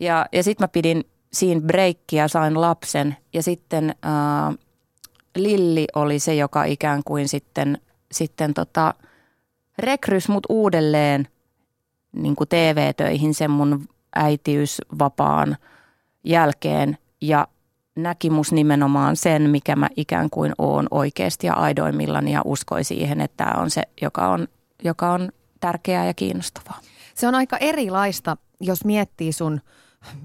[0.00, 4.58] Ja, ja sitten mä pidin siinä breikkiä, sain lapsen ja sitten äh,
[5.36, 7.78] Lilli oli se, joka ikään kuin sitten,
[8.12, 8.94] sitten tota,
[9.78, 11.28] rekrys mut uudelleen
[12.12, 15.56] niin kuin TV-töihin sen mun äitiysvapaan
[16.24, 17.48] jälkeen ja
[17.96, 23.20] näki mus nimenomaan sen, mikä mä ikään kuin oon oikeasti ja aidoimmillani ja uskoi siihen,
[23.20, 24.48] että tämä on se, joka on,
[24.84, 26.80] joka on tärkeää ja kiinnostavaa.
[27.14, 29.60] Se on aika erilaista, jos miettii sun–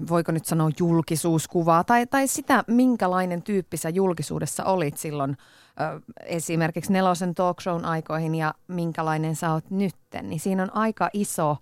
[0.08, 5.36] voiko nyt sanoa julkisuuskuvaa tai, tai sitä, minkälainen tyyppi sä julkisuudessa olit silloin
[5.80, 11.10] ö, esimerkiksi nelosen talk shown aikoihin ja minkälainen sä oot nytten, niin siinä on aika
[11.12, 11.56] iso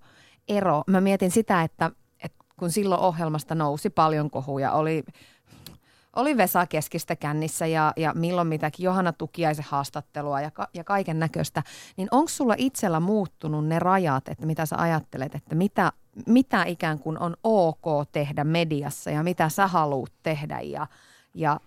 [0.47, 0.83] ero.
[0.87, 1.91] Mä mietin sitä, että,
[2.23, 5.03] että kun silloin ohjelmasta nousi paljon kohuja, oli
[6.15, 11.19] oli Vesa Keskistä kännissä ja, ja milloin mitäkin, Johanna Tukiaisen haastattelua ja, ka, ja kaiken
[11.19, 11.63] näköistä,
[11.97, 15.91] niin onko sulla itsellä muuttunut ne rajat, että mitä sä ajattelet, että mitä,
[16.25, 20.87] mitä ikään kuin on ok tehdä mediassa ja mitä sä haluat tehdä ja,
[21.33, 21.59] ja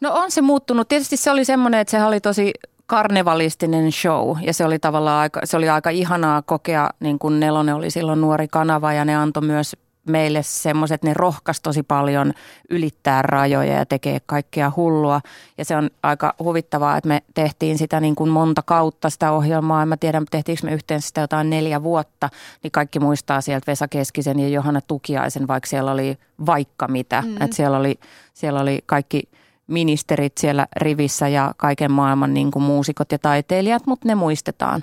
[0.00, 0.88] No on se muuttunut.
[0.88, 2.52] Tietysti se oli semmoinen, että se oli tosi
[2.86, 7.74] karnevalistinen show ja se oli tavallaan aika, se oli aika ihanaa kokea, niin kuin Nelonen
[7.74, 9.76] oli silloin nuori kanava ja ne antoi myös
[10.08, 12.32] meille semmoiset, ne rohkas tosi paljon
[12.70, 15.20] ylittää rajoja ja tekee kaikkea hullua.
[15.58, 19.82] Ja se on aika huvittavaa, että me tehtiin sitä niin kuin monta kautta sitä ohjelmaa.
[19.82, 22.28] En mä tiedä, tehtiinkö me yhteen sitä jotain neljä vuotta,
[22.62, 27.22] niin kaikki muistaa sieltä Vesa Keskisen ja Johanna Tukiaisen, vaikka siellä oli vaikka mitä.
[27.22, 27.42] Mm.
[27.42, 27.98] Että siellä oli,
[28.34, 29.28] siellä oli kaikki
[29.66, 34.82] ministerit siellä rivissä ja kaiken maailman niin kuin muusikot ja taiteilijat, mutta ne muistetaan.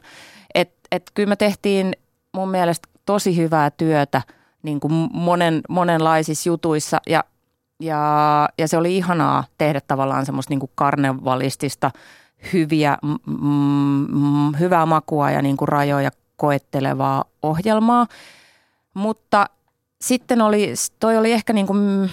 [0.56, 1.94] Että et kyllä me tehtiin
[2.34, 4.22] mun mielestä tosi hyvää työtä–
[4.64, 7.24] niin kuin monen, monenlaisissa jutuissa ja,
[7.80, 11.92] ja, ja se oli ihanaa tehdä tavallaan semmoista niin kuin karnevalistista
[12.54, 18.08] hyviä, mm, hyvää makua ja niin kuin rajoja koettelevaa ohjelmaa.
[18.94, 19.46] Mutta
[20.02, 22.12] sitten oli, toi oli ehkä niin kuin,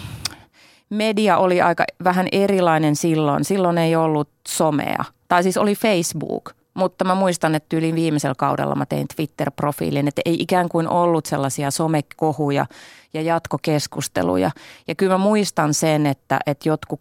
[0.91, 3.45] media oli aika vähän erilainen silloin.
[3.45, 8.75] Silloin ei ollut somea, tai siis oli Facebook– mutta mä muistan, että yli viimeisellä kaudella
[8.75, 12.67] mä tein Twitter-profiilin, että ei ikään kuin ollut sellaisia somekohuja
[13.15, 14.51] ja jatkokeskusteluja.
[14.89, 17.01] Ja kyllä mä muistan sen, että, että jotkut,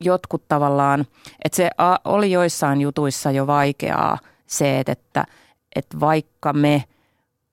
[0.00, 1.06] jotkut tavallaan,
[1.44, 1.70] että se
[2.04, 5.24] oli joissain jutuissa jo vaikeaa se, että,
[5.76, 6.84] että vaikka me–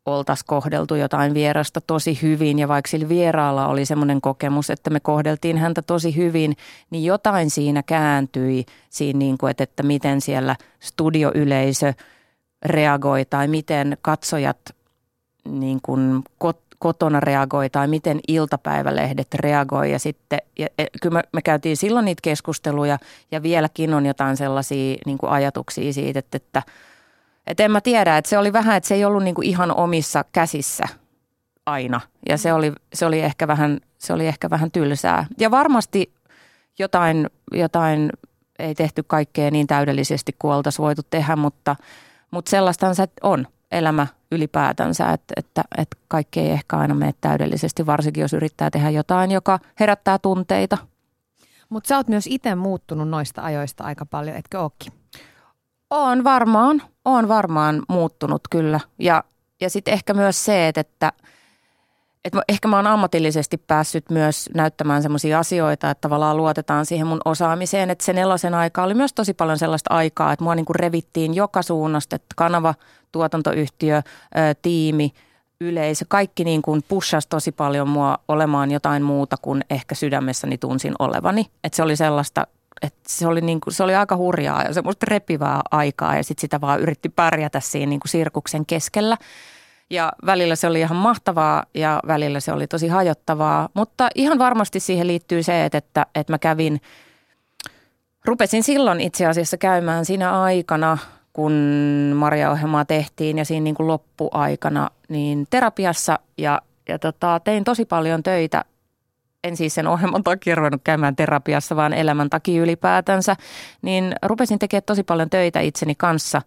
[0.05, 2.59] oltaisiin kohdeltu jotain vierasta tosi hyvin.
[2.59, 6.57] Ja vaikka sillä vieraalla oli semmoinen kokemus, että me kohdeltiin häntä tosi hyvin,
[6.89, 11.93] niin jotain siinä kääntyi siinä, niin kuin, että, että miten siellä studioyleisö
[12.65, 14.75] reagoi tai miten katsojat
[15.49, 19.91] niin kuin kot, kotona reagoi tai miten iltapäivälehdet reagoi.
[19.91, 22.97] Ja sitten, ja, ja, kyllä me, me käytiin silloin niitä keskusteluja
[23.31, 26.63] ja vieläkin on jotain sellaisia niin kuin ajatuksia siitä, että, että–
[27.47, 30.25] et en mä tiedä, että se oli vähän, että se ei ollut niinku ihan omissa
[30.31, 30.83] käsissä
[31.65, 32.01] aina.
[32.29, 35.25] Ja se oli, se oli, ehkä, vähän, se oli ehkä vähän tylsää.
[35.39, 36.13] Ja varmasti
[36.79, 38.09] jotain, jotain
[38.59, 41.75] ei tehty kaikkea niin täydellisesti kuin oltaisiin voitu tehdä, mutta,
[42.31, 47.85] mutta sellaistahan se on elämä ylipäätänsä, että, että, että kaikki ei ehkä aina mene täydellisesti,
[47.85, 50.77] varsinkin jos yrittää tehdä jotain, joka herättää tunteita.
[51.69, 54.93] Mutta sä oot myös itse muuttunut noista ajoista aika paljon, etkö ookin?
[55.89, 58.79] On varmaan, on varmaan muuttunut kyllä.
[58.99, 59.23] Ja,
[59.61, 61.13] ja sitten ehkä myös se, että, että,
[62.25, 67.21] että ehkä mä oon ammatillisesti päässyt myös näyttämään sellaisia asioita, että tavallaan luotetaan siihen mun
[67.25, 67.89] osaamiseen.
[67.89, 71.33] Että se nelosen aika oli myös tosi paljon sellaista aikaa, että mua niin kuin revittiin
[71.33, 72.73] joka suunnasta, että kanava,
[73.11, 74.01] tuotantoyhtiö,
[74.61, 75.13] tiimi,
[75.61, 80.93] yleisö, kaikki niin kuin pushasi tosi paljon mua olemaan jotain muuta kuin ehkä sydämessäni tunsin
[80.99, 81.45] olevani.
[81.63, 82.47] Että se oli sellaista
[82.81, 86.41] että se, oli niin kuin, se oli aika hurjaa ja semmoista repivää aikaa ja sitten
[86.41, 89.17] sitä vaan yritti pärjätä siinä niin kuin sirkuksen keskellä.
[89.89, 94.79] Ja välillä se oli ihan mahtavaa ja välillä se oli tosi hajottavaa, mutta ihan varmasti
[94.79, 96.81] siihen liittyy se, että, että, että mä kävin,
[98.25, 100.97] rupesin silloin itse asiassa käymään siinä aikana,
[101.33, 101.53] kun
[102.15, 108.23] Maria-ohjelmaa tehtiin ja siinä niin kuin loppuaikana, niin terapiassa ja, ja tota, tein tosi paljon
[108.23, 108.65] töitä
[109.45, 113.35] en siis sen ohjelman takia ruvennut käymään terapiassa, vaan elämän takia ylipäätänsä,
[113.81, 116.41] niin rupesin tekemään tosi paljon töitä itseni kanssa,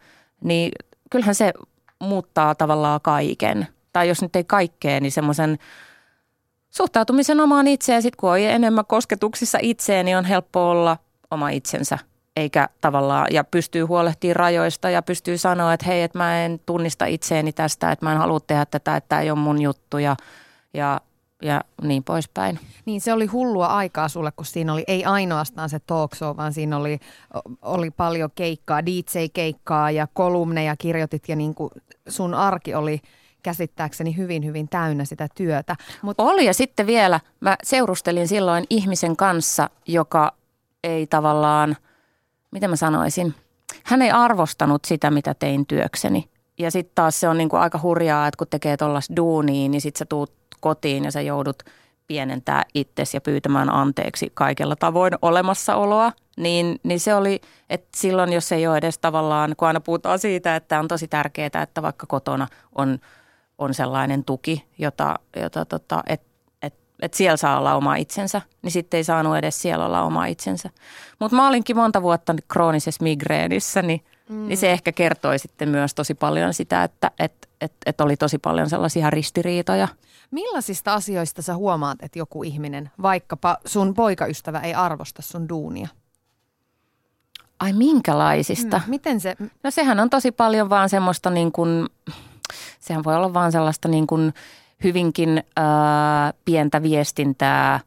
[0.44, 0.72] niin
[1.10, 1.52] kyllähän se
[1.98, 3.66] muuttaa tavallaan kaiken.
[3.92, 5.58] Tai jos nyt ei kaikkea, niin semmoisen
[6.70, 8.02] suhtautumisen omaan itseen.
[8.02, 10.96] Sitten kun on enemmän kosketuksissa itseen, niin on helppo olla
[11.30, 11.98] oma itsensä
[12.36, 17.06] eikä tavallaan, ja pystyy huolehtimaan rajoista ja pystyy sanoa, että hei, että mä en tunnista
[17.06, 20.16] itseäni tästä, että mä en halua tehdä tätä, että tämä ei ole mun juttu ja,
[20.74, 21.00] ja,
[21.42, 22.58] ja niin poispäin.
[22.84, 26.52] Niin se oli hullua aikaa sulle, kun siinä oli ei ainoastaan se talk show, vaan
[26.52, 26.98] siinä oli,
[27.62, 31.70] oli paljon keikkaa, DJ-keikkaa ja kolumneja kirjoitit ja niin kuin
[32.08, 33.00] sun arki oli
[33.42, 35.76] käsittääkseni hyvin, hyvin täynnä sitä työtä.
[36.02, 36.20] Mut...
[36.20, 40.32] Oli ja sitten vielä, mä seurustelin silloin ihmisen kanssa, joka
[40.84, 41.76] ei tavallaan,
[42.50, 43.34] miten mä sanoisin,
[43.84, 46.28] hän ei arvostanut sitä, mitä tein työkseni.
[46.58, 49.98] Ja sitten taas se on niinku aika hurjaa, että kun tekee tuollaista duunia, niin sitten
[49.98, 51.62] sä tuut kotiin ja sä joudut
[52.06, 57.40] pienentää itsesi ja pyytämään anteeksi kaikella tavoin olemassaoloa, niin, niin se oli,
[57.70, 61.62] että silloin jos ei ole edes tavallaan, kun aina puhutaan siitä, että on tosi tärkeää,
[61.62, 62.98] että vaikka kotona on,
[63.58, 66.28] on sellainen tuki, jota, jota tota, että
[66.62, 70.26] et, et siellä saa olla oma itsensä, niin sitten ei saanut edes siellä olla oma
[70.26, 70.70] itsensä.
[71.18, 74.48] Mutta mä olinkin monta vuotta kroonisessa migreenissä, niin, mm.
[74.48, 78.38] niin se ehkä kertoi sitten myös tosi paljon sitä, että et, et, et oli tosi
[78.38, 79.88] paljon sellaisia ristiriitoja–
[80.30, 85.88] Millaisista asioista sä huomaat, että joku ihminen, vaikkapa sun poikaystävä, ei arvosta sun duunia?
[87.60, 88.78] Ai minkälaisista?
[88.78, 89.36] Hmm, miten se?
[89.62, 91.86] No sehän on tosi paljon vaan semmoista niin kuin,
[92.80, 94.34] sehän voi olla vaan sellaista niin kuin
[94.84, 97.80] hyvinkin ää, pientä viestintää,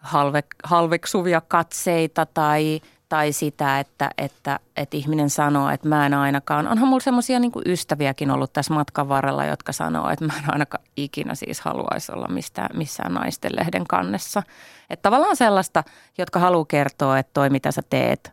[0.00, 6.68] halve, halveksuvia katseita tai– tai sitä, että, että, että ihminen sanoo, että mä en ainakaan,
[6.68, 10.84] onhan mulla semmoisia niin ystäviäkin ollut tässä matkan varrella, jotka sanoo, että mä en ainakaan
[10.96, 14.42] ikinä siis haluaisi olla mistään, missään naisten lehden kannessa.
[14.90, 15.84] Että tavallaan sellaista,
[16.18, 18.32] jotka haluaa kertoa, että toi mitä sä teet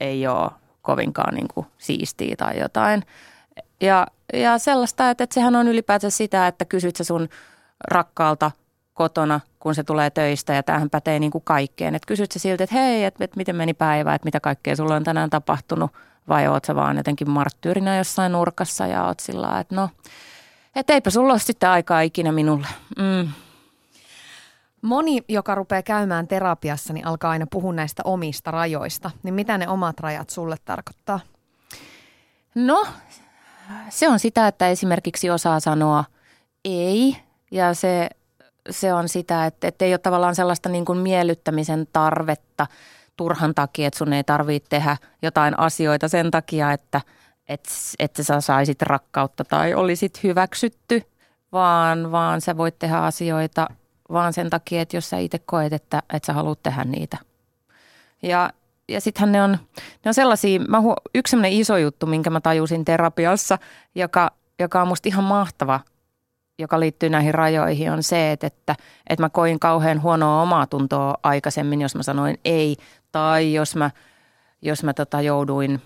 [0.00, 0.50] ei ole
[0.82, 3.02] kovinkaan niin kuin siistiä tai jotain.
[3.80, 7.28] Ja, ja sellaista, että, että sehän on ylipäätään sitä, että kysyt sä sun
[7.90, 8.50] rakkaalta
[8.94, 11.94] kotona, kun se tulee töistä ja tämähän pätee niin kuin kaikkeen.
[11.94, 14.94] Että kysyt sä siltä, että hei, että, että miten meni päivä, että mitä kaikkea sulla
[14.94, 15.90] on tänään tapahtunut
[16.28, 19.90] vai oot sä vaan jotenkin marttyyrinä jossain nurkassa ja oot sillä että no,
[20.76, 22.66] että eipä sulla ole sitten aikaa ikinä minulle.
[22.98, 23.28] Mm.
[24.82, 29.10] Moni, joka rupeaa käymään terapiassa, niin alkaa aina puhua näistä omista rajoista.
[29.22, 31.20] Niin mitä ne omat rajat sulle tarkoittaa?
[32.54, 32.86] No,
[33.88, 36.04] se on sitä, että esimerkiksi osaa sanoa
[36.64, 37.16] ei
[37.50, 38.08] ja se
[38.70, 42.66] se on sitä, että, että ei ole tavallaan sellaista niin kuin miellyttämisen tarvetta
[43.16, 47.00] turhan takia, että sun ei tarvitse tehdä jotain asioita sen takia, että,
[47.48, 51.02] että, että sä saisit rakkautta tai olisit hyväksytty,
[51.52, 53.66] vaan, vaan sä voit tehdä asioita
[54.12, 57.18] vaan sen takia, että jos sä itse koet, että, että sä haluat tehdä niitä.
[58.22, 58.50] Ja,
[58.88, 59.50] ja sittenhän ne on,
[60.04, 63.58] ne on sellaisia, mä huo, yksi sellainen iso juttu, minkä mä tajusin terapiassa,
[63.94, 65.80] joka, joka on musta ihan mahtava–
[66.58, 68.76] joka liittyy näihin rajoihin, on se, että, että,
[69.10, 72.76] että mä koin kauhean huonoa omaa tuntoa aikaisemmin, jos mä sanoin ei,
[73.12, 73.90] tai jos mä,
[74.62, 75.82] jos mä tota jouduin,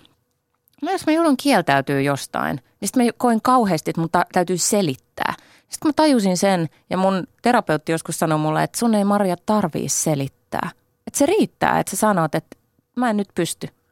[0.81, 4.57] no jos mä joudun kieltäytyä jostain, niin sitten mä koin kauheasti, että mun ta- täytyy
[4.57, 5.33] selittää.
[5.69, 9.89] Sitten mä tajusin sen, ja mun terapeutti joskus sanoi mulle, että sun ei Maria tarvii
[9.89, 10.69] selittää.
[11.07, 12.57] Että se riittää, että sä sanot, että
[12.95, 13.67] mä en nyt pysty–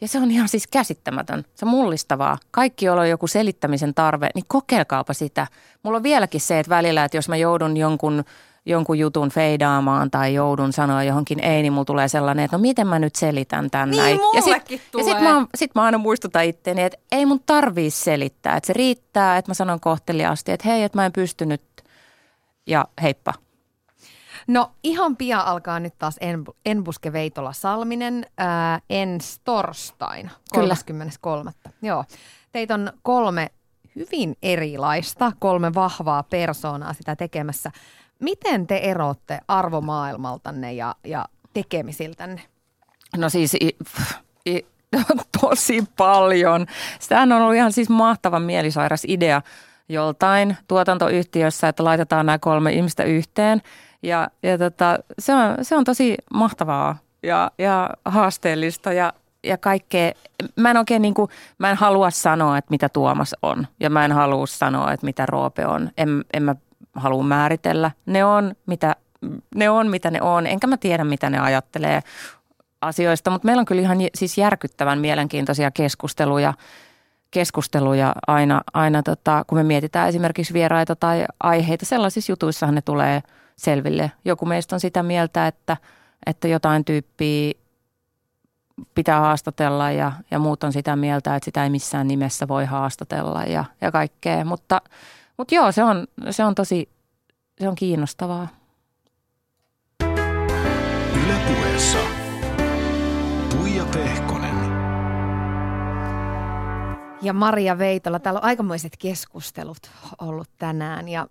[0.00, 2.38] ja se on ihan siis käsittämätön, se on mullistavaa.
[2.50, 5.46] Kaikki, joilla on joku selittämisen tarve, niin kokeilkaapa sitä.
[5.82, 8.24] Mulla on vieläkin se, että välillä, että jos mä joudun jonkun,
[8.66, 12.86] jonkun jutun feidaamaan tai joudun sanoa johonkin ei, niin mulla tulee sellainen, että no miten
[12.86, 14.20] mä nyt selitän tän niin, näin.
[14.34, 15.06] Ja sit, tulee.
[15.06, 18.56] ja sit mä, sit mä aina muistutan itteeni, että ei mun tarvii selittää.
[18.56, 21.62] Että se riittää, että mä sanon kohteliaasti, että hei, että mä en pystynyt
[22.66, 23.34] ja heippa.
[24.48, 31.50] No ihan pian alkaa nyt taas en, Enbuske Veitola Salminen ää, ensi torstaina, 33.
[31.82, 32.04] Joo.
[32.52, 33.50] Teitä on kolme
[33.96, 37.70] hyvin erilaista, kolme vahvaa persoonaa sitä tekemässä.
[38.18, 42.40] Miten te erotte arvomaailmaltanne ja, ja tekemisiltänne?
[43.16, 43.76] No siis i,
[44.48, 44.66] i,
[45.40, 46.66] tosi paljon.
[47.00, 49.42] Sitähän on ollut ihan siis mahtavan mielisairas idea
[49.88, 53.62] joltain tuotantoyhtiössä, että laitetaan nämä kolme ihmistä yhteen–
[54.02, 59.12] ja, ja tota, se, on, se on tosi mahtavaa ja, ja haasteellista ja,
[59.44, 60.12] ja kaikkea.
[60.56, 64.04] Mä en oikein niin kuin, mä en halua sanoa, että mitä Tuomas on ja mä
[64.04, 65.90] en halua sanoa, että mitä Roope on.
[65.96, 66.54] En, en mä
[66.94, 67.90] halua määritellä.
[68.06, 68.96] Ne on, mitä,
[69.54, 70.46] ne on, mitä ne on.
[70.46, 72.00] Enkä mä tiedä, mitä ne ajattelee
[72.80, 76.54] asioista, mutta meillä on kyllä ihan siis järkyttävän mielenkiintoisia keskusteluja
[77.30, 81.86] keskusteluja aina, aina tota, kun me mietitään esimerkiksi vieraita tai aiheita.
[81.86, 83.22] Sellaisissa jutuissahan ne tulee–
[83.58, 84.12] selville.
[84.24, 85.76] Joku meistä on sitä mieltä, että,
[86.26, 87.52] että jotain tyyppiä
[88.94, 93.42] pitää haastatella ja, ja muut on sitä mieltä, että sitä ei missään nimessä voi haastatella
[93.42, 94.44] ja, ja kaikkea.
[94.44, 94.80] Mutta,
[95.36, 96.88] mutta joo, se on, se on tosi,
[97.60, 98.48] se on kiinnostavaa.
[101.24, 101.98] Ylepuheessa
[103.50, 104.56] Tuija Pehkonen.
[107.22, 109.90] Ja Maria Veitola, täällä on aikamoiset keskustelut
[110.20, 111.08] ollut tänään.
[111.08, 111.26] Ja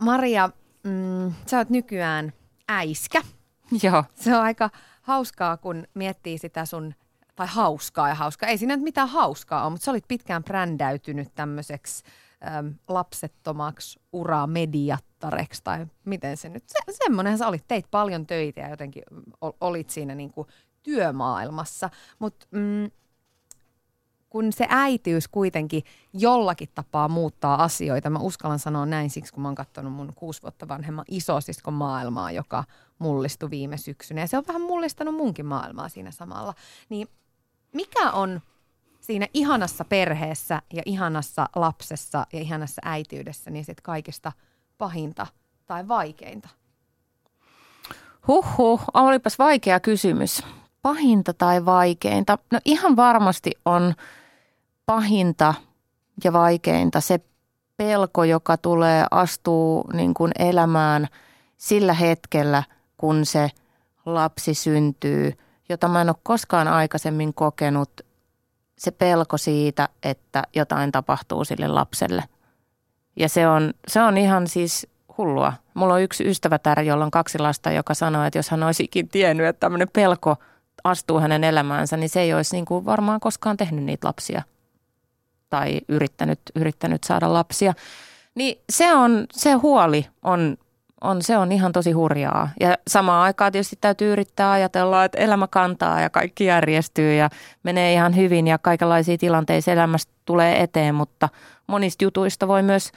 [0.00, 0.50] Maria,
[0.86, 2.32] mm, sä oot nykyään
[2.68, 3.22] äiskä.
[3.82, 4.04] Joo.
[4.14, 4.70] Se on aika
[5.02, 6.94] hauskaa, kun miettii sitä sun,
[7.36, 8.48] tai hauskaa ja hauskaa.
[8.48, 12.04] Ei siinä nyt mitään hauskaa ole, mutta sä olit pitkään brändäytynyt tämmöiseksi
[12.58, 18.70] äm, lapsettomaksi uramediattareksi, tai miten se nyt, se, semmoinen sä olit, teit paljon töitä ja
[18.70, 19.02] jotenkin
[19.60, 20.48] olit siinä niin kuin
[20.82, 21.90] työmaailmassa.
[22.18, 22.90] Mutta mm,
[24.30, 29.48] kun se äitiys kuitenkin jollakin tapaa muuttaa asioita, mä uskallan sanoa näin siksi, kun mä
[29.48, 32.64] oon katsonut mun kuusi vuotta vanhemman isosiskon maailmaa, joka
[32.98, 34.20] mullistui viime syksynä.
[34.20, 36.54] Ja se on vähän mullistanut munkin maailmaa siinä samalla.
[36.88, 37.08] Niin
[37.72, 38.40] mikä on
[39.00, 44.32] siinä ihanassa perheessä ja ihanassa lapsessa ja ihanassa äityydessä niin sit kaikista
[44.78, 45.26] pahinta
[45.66, 46.48] tai vaikeinta?
[48.28, 50.42] Huhhuh, olipas vaikea kysymys.
[50.86, 52.38] Pahinta tai vaikeinta?
[52.52, 53.94] No ihan varmasti on
[54.86, 55.54] pahinta
[56.24, 57.20] ja vaikeinta se
[57.76, 61.06] pelko, joka tulee astuu niin kuin elämään
[61.56, 62.62] sillä hetkellä,
[62.96, 63.50] kun se
[64.04, 65.32] lapsi syntyy,
[65.68, 68.00] jota mä en ole koskaan aikaisemmin kokenut.
[68.78, 72.24] Se pelko siitä, että jotain tapahtuu sille lapselle.
[73.16, 74.86] Ja se on, se on ihan siis
[75.18, 75.52] hullua.
[75.74, 79.46] Mulla on yksi ystävätär, jolla on kaksi lasta, joka sanoi, että jos hän olisikin tiennyt,
[79.46, 80.36] että tämmöinen pelko
[80.86, 84.42] astuu hänen elämäänsä, niin se ei olisi niin kuin varmaan koskaan tehnyt niitä lapsia–
[85.50, 87.74] tai yrittänyt, yrittänyt saada lapsia.
[88.34, 90.56] Niin se on, se huoli on,
[91.00, 92.48] on, se on ihan tosi hurjaa.
[92.60, 97.30] Ja samaan aikaan tietysti täytyy yrittää ajatella, että elämä kantaa ja kaikki järjestyy ja
[97.62, 101.28] menee ihan hyvin ja kaikenlaisia tilanteita elämästä tulee eteen, mutta
[101.66, 102.92] monista jutuista voi myös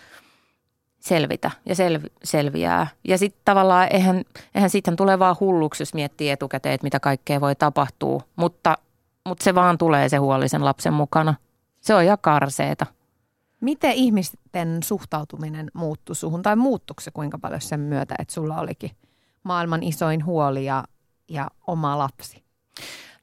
[1.00, 2.88] selvitä ja sel- selviää.
[3.08, 4.24] Ja sitten tavallaan eihän,
[4.56, 8.78] eihän siitä tule vaan hulluksi, jos miettii etukäteen, että mitä kaikkea voi tapahtua, mutta,
[9.28, 11.36] mutta se vaan tulee se huolisen lapsen mukana–
[11.82, 12.86] se on ihan karseeta.
[13.62, 18.92] Miten ihmisten suhtautuminen muuttui suhun, tai muuttuiko se kuinka paljon sen myötä, että sulla olikin
[19.44, 20.84] maailman isoin huoli ja,
[21.30, 22.44] ja oma lapsi?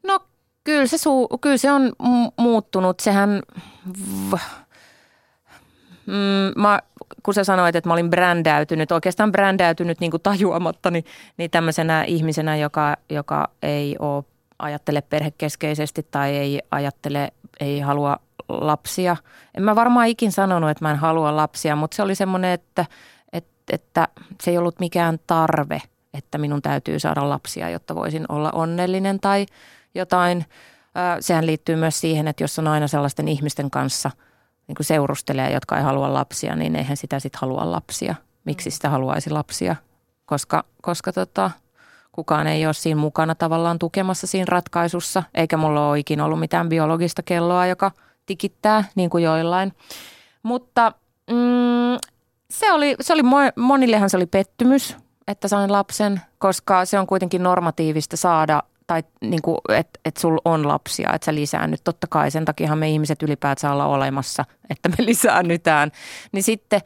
[0.02, 0.20] No
[0.64, 1.92] kyllä se, su- kyllä se on
[2.38, 3.00] muuttunut.
[3.00, 3.42] Sehän,
[6.06, 6.80] mm, mä,
[7.22, 11.04] kun sä sanoit, että mä olin brändäytynyt, oikeastaan brändäytynyt niin kuin tajuamatta, niin,
[11.36, 14.24] niin tämmöisenä ihmisenä, joka, joka ei ole
[14.58, 18.16] ajattele perhekeskeisesti tai ei ajattele, ei halua
[18.48, 19.16] lapsia.
[19.54, 22.84] En mä varmaan ikin sanonut, että mä en halua lapsia, mutta se oli semmoinen, että,
[23.32, 24.08] että, että
[24.42, 25.82] se ei ollut mikään tarve,
[26.14, 29.46] että minun täytyy saada lapsia, jotta voisin olla onnellinen tai
[29.94, 30.44] jotain.
[31.20, 34.10] Sehän liittyy myös siihen, että jos on aina sellaisten ihmisten kanssa
[34.68, 38.14] niin kuin seurustelee, jotka ei halua lapsia, niin eihän sitä sitten halua lapsia.
[38.44, 39.76] Miksi sitä haluaisi lapsia?
[40.26, 41.50] Koska, koska tota,
[42.12, 46.68] kukaan ei ole siinä mukana tavallaan tukemassa siinä ratkaisussa, eikä mulla ole ikinä ollut mitään
[46.68, 47.90] biologista kelloa, joka–
[48.26, 49.72] tikittää, niin kuin joillain.
[50.42, 50.92] Mutta
[51.30, 51.98] mm,
[52.50, 53.22] se oli, se oli,
[53.56, 54.96] monillehan se oli pettymys,
[55.28, 60.40] että sain lapsen, koska se on kuitenkin normatiivista saada tai niin kuin, että et sulla
[60.44, 61.80] on lapsia, että sä lisäännyt.
[61.84, 65.90] Totta kai sen takia me ihmiset ylipäätään olla olemassa, että me lisäännytään.
[66.32, 66.80] Niin sitten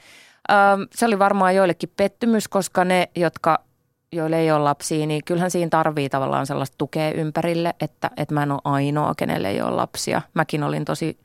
[0.51, 3.65] ähm, se oli varmaan joillekin pettymys, koska ne, jotka
[4.13, 8.43] joille ei ole lapsia, niin kyllähän siinä tarvii tavallaan sellaista tukea ympärille, että, että mä
[8.43, 10.23] en ole ainoa, kenelle ei ole lapsia.
[10.35, 11.19] Mäkin olin tosi,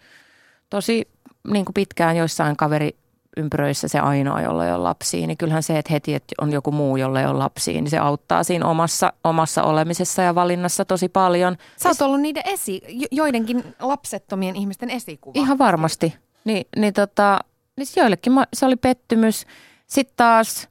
[0.69, 1.07] tosi
[1.47, 2.97] niin kuin pitkään joissain kaveri
[3.37, 6.71] ympyröissä se ainoa, jolla ei ole lapsia, niin kyllähän se, että heti että on joku
[6.71, 11.09] muu, jolla ei ole lapsia, niin se auttaa siinä omassa, omassa olemisessa ja valinnassa tosi
[11.09, 11.57] paljon.
[11.77, 12.81] Sä oot ollut niiden esi,
[13.11, 15.33] joidenkin lapsettomien ihmisten esikuva.
[15.35, 16.15] Ihan varmasti.
[16.45, 17.39] Ni, niin tota,
[17.77, 19.45] niin joillekin se oli pettymys.
[19.87, 20.67] Sitten taas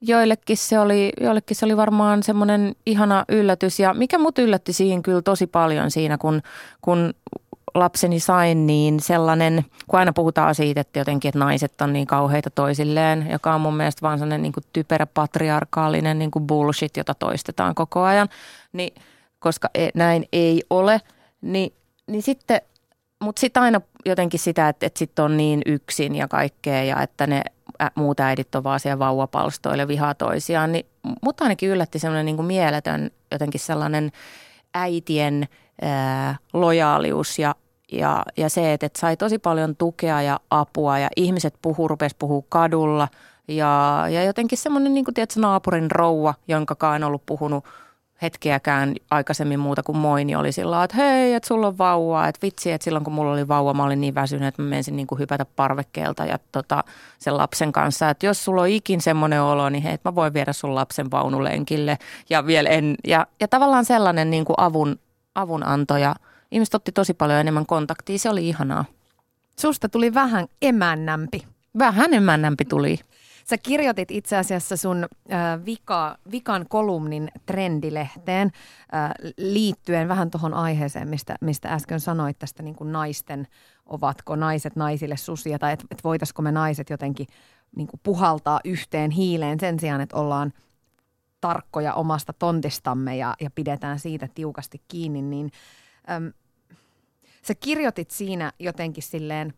[0.00, 3.80] joillekin se oli, joillekin se oli varmaan semmoinen ihana yllätys.
[3.80, 6.42] Ja mikä mut yllätti siihen kyllä tosi paljon siinä, kun,
[6.80, 7.14] kun
[7.74, 12.50] lapseni sain, niin sellainen, kun aina puhutaan siitä, että jotenkin, että naiset on niin kauheita
[12.50, 17.14] toisilleen, joka on mun mielestä vaan sellainen niin kuin typerä patriarkaalinen niin kuin bullshit, jota
[17.14, 18.28] toistetaan koko ajan,
[18.72, 18.94] niin,
[19.38, 21.00] koska e, näin ei ole,
[21.40, 21.72] niin,
[22.06, 22.60] niin sitten,
[23.22, 27.26] mutta sitten aina jotenkin sitä, että, että sitten on niin yksin ja kaikkea ja että
[27.26, 27.42] ne
[27.94, 30.86] muut äidit on vaan siellä vauvapalstoille vihaa toisiaan, niin
[31.22, 34.12] mutta ainakin yllätti semmoinen niin mieletön jotenkin sellainen
[34.74, 35.48] äitien
[36.52, 37.54] lojaalius ja,
[37.92, 42.16] ja, ja se, että, että sai tosi paljon tukea ja apua ja ihmiset puhuu, rupesi
[42.18, 43.08] puhua kadulla
[43.48, 45.04] ja, ja jotenkin semmoinen niin
[45.36, 47.64] naapurin rouva, jonka en ollut puhunut
[48.22, 52.28] hetkeäkään aikaisemmin muuta kuin moi, niin oli sillä että hei, että sulla on vauva.
[52.28, 54.96] Että vitsi, että silloin kun mulla oli vauva, mä olin niin väsynyt, että mä menisin
[54.96, 56.84] niin kuin hypätä parvekkeelta ja tota,
[57.18, 58.10] sen lapsen kanssa.
[58.10, 61.98] Että jos sulla on ikin semmoinen olo, niin hei, mä voin viedä sun lapsen vaunulenkille.
[62.30, 64.98] Ja, vielä en, ja, ja tavallaan sellainen niin kuin avun,
[65.34, 66.14] avunanto ja
[66.50, 68.18] ihmiset otti tosi paljon enemmän kontaktia.
[68.18, 68.84] Se oli ihanaa.
[69.60, 71.46] Susta tuli vähän emännämpi.
[71.78, 72.98] Vähän emännämpi tuli.
[73.44, 78.50] Sä kirjoitit itse asiassa sun äh, vika, vikan kolumnin trendilehteen
[78.94, 83.46] äh, liittyen vähän tuohon aiheeseen, mistä, mistä äsken sanoit tästä niin kuin naisten,
[83.86, 87.26] ovatko naiset naisille susia tai että et voitaisiko me naiset jotenkin
[87.76, 90.52] niin kuin puhaltaa yhteen hiileen sen sijaan, että ollaan
[91.40, 95.50] tarkkoja omasta tontistamme ja, ja pidetään siitä tiukasti kiinni, niin
[96.10, 96.32] äm,
[97.42, 99.54] sä kirjoitit siinä jotenkin silleen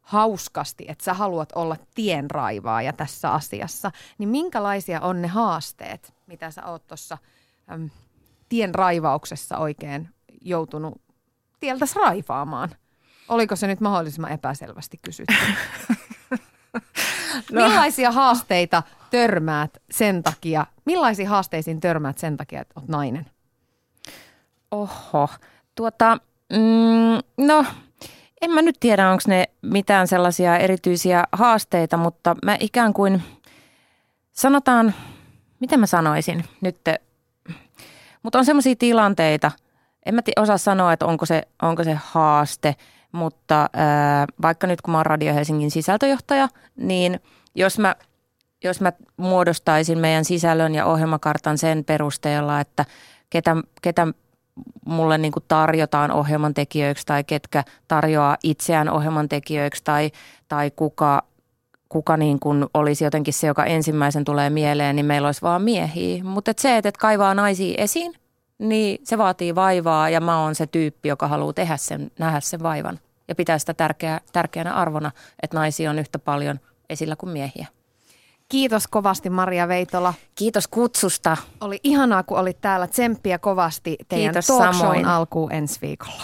[0.00, 6.66] hauskasti, että sä haluat olla tienraivaaja tässä asiassa, niin minkälaisia on ne haasteet, mitä sä
[6.66, 7.18] oot tuossa
[8.48, 10.08] tien raivauksessa oikein
[10.40, 11.02] joutunut
[11.60, 12.70] tieltäs raivaamaan?
[13.28, 15.34] Oliko se nyt mahdollisimman epäselvästi kysytty?
[17.52, 17.68] no.
[17.68, 23.26] Millaisia haasteita törmäät sen takia, millaisiin haasteisiin törmäät sen takia, että olet nainen?
[24.70, 25.28] Oho,
[25.74, 26.18] tuota,
[26.52, 27.64] mm, no
[28.40, 33.22] en mä nyt tiedä, onko ne mitään sellaisia erityisiä haasteita, mutta mä ikään kuin
[34.32, 34.94] sanotaan,
[35.60, 36.76] miten mä sanoisin nyt,
[38.22, 39.50] mutta on sellaisia tilanteita,
[40.06, 42.74] en mä osaa sanoa, että onko se, onko se haaste,
[43.12, 47.20] mutta ää, vaikka nyt kun mä oon Radio Helsingin sisältöjohtaja, niin
[47.54, 47.96] jos mä,
[48.64, 52.84] jos mä muodostaisin meidän sisällön ja ohjelmakartan sen perusteella, että
[53.30, 54.06] ketä, ketä
[54.86, 60.10] mulle niin tarjotaan ohjelman tekijöiksi tai ketkä tarjoaa itseään ohjelman tekijöiksi tai,
[60.48, 61.22] tai kuka,
[61.88, 66.24] kuka niin kuin olisi jotenkin se, joka ensimmäisen tulee mieleen, niin meillä olisi vaan miehiä.
[66.24, 68.14] Mutta et se, että et kaivaa naisia esiin,
[68.58, 72.62] niin se vaatii vaivaa ja mä oon se tyyppi, joka haluaa tehdä sen, nähdä sen
[72.62, 72.98] vaivan
[73.28, 75.10] ja pitää sitä tärkeä, tärkeänä arvona,
[75.42, 77.66] että naisia on yhtä paljon esillä kuin miehiä.
[78.48, 80.14] Kiitos kovasti Maria Veitola.
[80.34, 81.36] Kiitos kutsusta.
[81.60, 82.86] Oli ihanaa, kun olit täällä.
[82.86, 86.22] Tsemppiä kovasti teidän Kiitos talk shown alkuun ensi viikolla.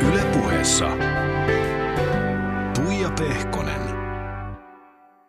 [0.00, 0.95] Ylepuheessa Tuija Pehko.